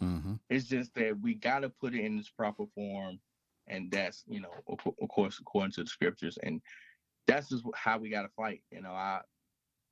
hmm 0.00 0.34
It's 0.50 0.66
just 0.66 0.94
that 0.94 1.20
we 1.20 1.34
got 1.34 1.60
to 1.60 1.70
put 1.70 1.94
it 1.94 2.04
in 2.04 2.18
its 2.18 2.30
proper 2.30 2.66
form, 2.74 3.20
and 3.66 3.90
that's 3.90 4.24
you 4.28 4.40
know, 4.40 4.52
of, 4.68 4.78
of 5.00 5.08
course, 5.08 5.38
according 5.40 5.72
to 5.72 5.82
the 5.84 5.88
scriptures, 5.90 6.38
and 6.42 6.60
that's 7.28 7.50
just 7.50 7.64
how 7.74 7.98
we 7.98 8.08
got 8.08 8.22
to 8.22 8.28
fight. 8.28 8.62
You 8.72 8.80
know, 8.80 8.90
I 8.90 9.20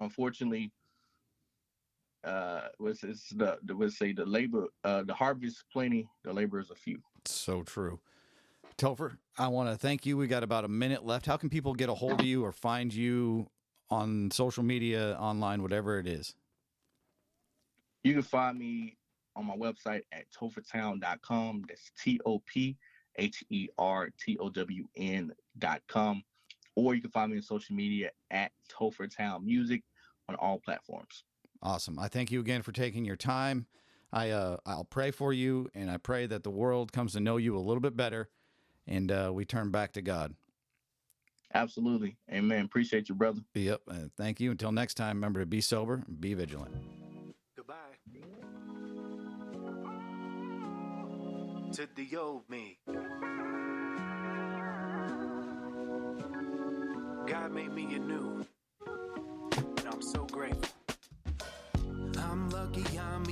unfortunately, 0.00 0.72
uh, 2.24 2.62
was 2.80 3.04
it's 3.04 3.28
the 3.28 3.58
the 3.64 3.76
would 3.76 3.92
say 3.92 4.12
the 4.12 4.24
labor, 4.24 4.66
uh, 4.82 5.02
the 5.04 5.14
harvest 5.14 5.64
plenty, 5.72 6.08
the 6.24 6.32
laborers 6.32 6.70
a 6.70 6.74
few. 6.74 6.98
So 7.26 7.62
true. 7.62 8.00
Topher, 8.78 9.16
I 9.38 9.48
want 9.48 9.70
to 9.70 9.76
thank 9.76 10.04
you. 10.04 10.16
We 10.16 10.26
got 10.26 10.42
about 10.42 10.64
a 10.64 10.68
minute 10.68 11.06
left. 11.06 11.26
How 11.26 11.36
can 11.36 11.48
people 11.48 11.72
get 11.72 11.88
a 11.88 11.94
hold 11.94 12.20
of 12.20 12.26
you 12.26 12.44
or 12.44 12.52
find 12.52 12.92
you 12.92 13.46
on 13.88 14.30
social 14.30 14.62
media, 14.62 15.16
online, 15.18 15.62
whatever 15.62 15.98
it 15.98 16.06
is? 16.06 16.34
You 18.02 18.12
can 18.12 18.22
find 18.22 18.58
me 18.58 18.96
on 19.34 19.46
my 19.46 19.56
website 19.56 20.02
at 20.12 20.24
tophertown.com. 20.30 21.64
That's 21.68 21.90
T 22.02 22.20
O 22.26 22.40
P 22.40 22.76
H 23.16 23.44
E 23.50 23.68
R 23.78 24.10
T 24.22 24.36
O 24.38 24.50
W 24.50 24.86
N 24.96 25.32
dot 25.58 25.80
com. 25.88 26.22
Or 26.76 26.94
you 26.94 27.00
can 27.00 27.10
find 27.10 27.32
me 27.32 27.38
on 27.38 27.42
social 27.42 27.74
media 27.74 28.10
at 28.30 28.52
Topher 28.70 29.14
Town 29.14 29.44
Music 29.44 29.82
on 30.28 30.34
all 30.36 30.60
platforms. 30.64 31.24
Awesome. 31.62 31.98
I 31.98 32.08
thank 32.08 32.30
you 32.30 32.40
again 32.40 32.62
for 32.62 32.72
taking 32.72 33.04
your 33.04 33.16
time. 33.16 33.66
I 34.12 34.30
uh, 34.30 34.58
I'll 34.64 34.84
pray 34.84 35.10
for 35.10 35.32
you, 35.32 35.68
and 35.74 35.90
I 35.90 35.96
pray 35.96 36.26
that 36.26 36.44
the 36.44 36.50
world 36.50 36.92
comes 36.92 37.14
to 37.14 37.20
know 37.20 37.38
you 37.38 37.56
a 37.56 37.58
little 37.58 37.80
bit 37.80 37.96
better, 37.96 38.28
and 38.86 39.10
uh, 39.10 39.30
we 39.34 39.44
turn 39.44 39.70
back 39.70 39.92
to 39.94 40.02
God. 40.02 40.34
Absolutely. 41.54 42.16
Amen. 42.30 42.64
Appreciate 42.64 43.08
you, 43.08 43.14
brother. 43.14 43.40
Yep. 43.54 43.82
Uh, 43.88 43.94
thank 44.16 44.40
you. 44.40 44.50
Until 44.50 44.72
next 44.72 44.94
time, 44.94 45.16
remember 45.16 45.40
to 45.40 45.46
be 45.46 45.60
sober, 45.60 46.02
and 46.06 46.20
be 46.20 46.34
vigilant. 46.34 46.74
Goodbye. 47.56 47.74
To 51.72 51.88
the 51.94 52.16
old 52.16 52.48
me. 52.48 52.78
God 57.26 57.50
made 57.52 57.72
me 57.72 57.92
anew, 57.96 58.46
and 58.86 59.88
I'm 59.90 60.00
so 60.00 60.24
grateful. 60.26 60.68
I'm 62.18 62.48
lucky 62.50 62.84
I'm 62.98 63.24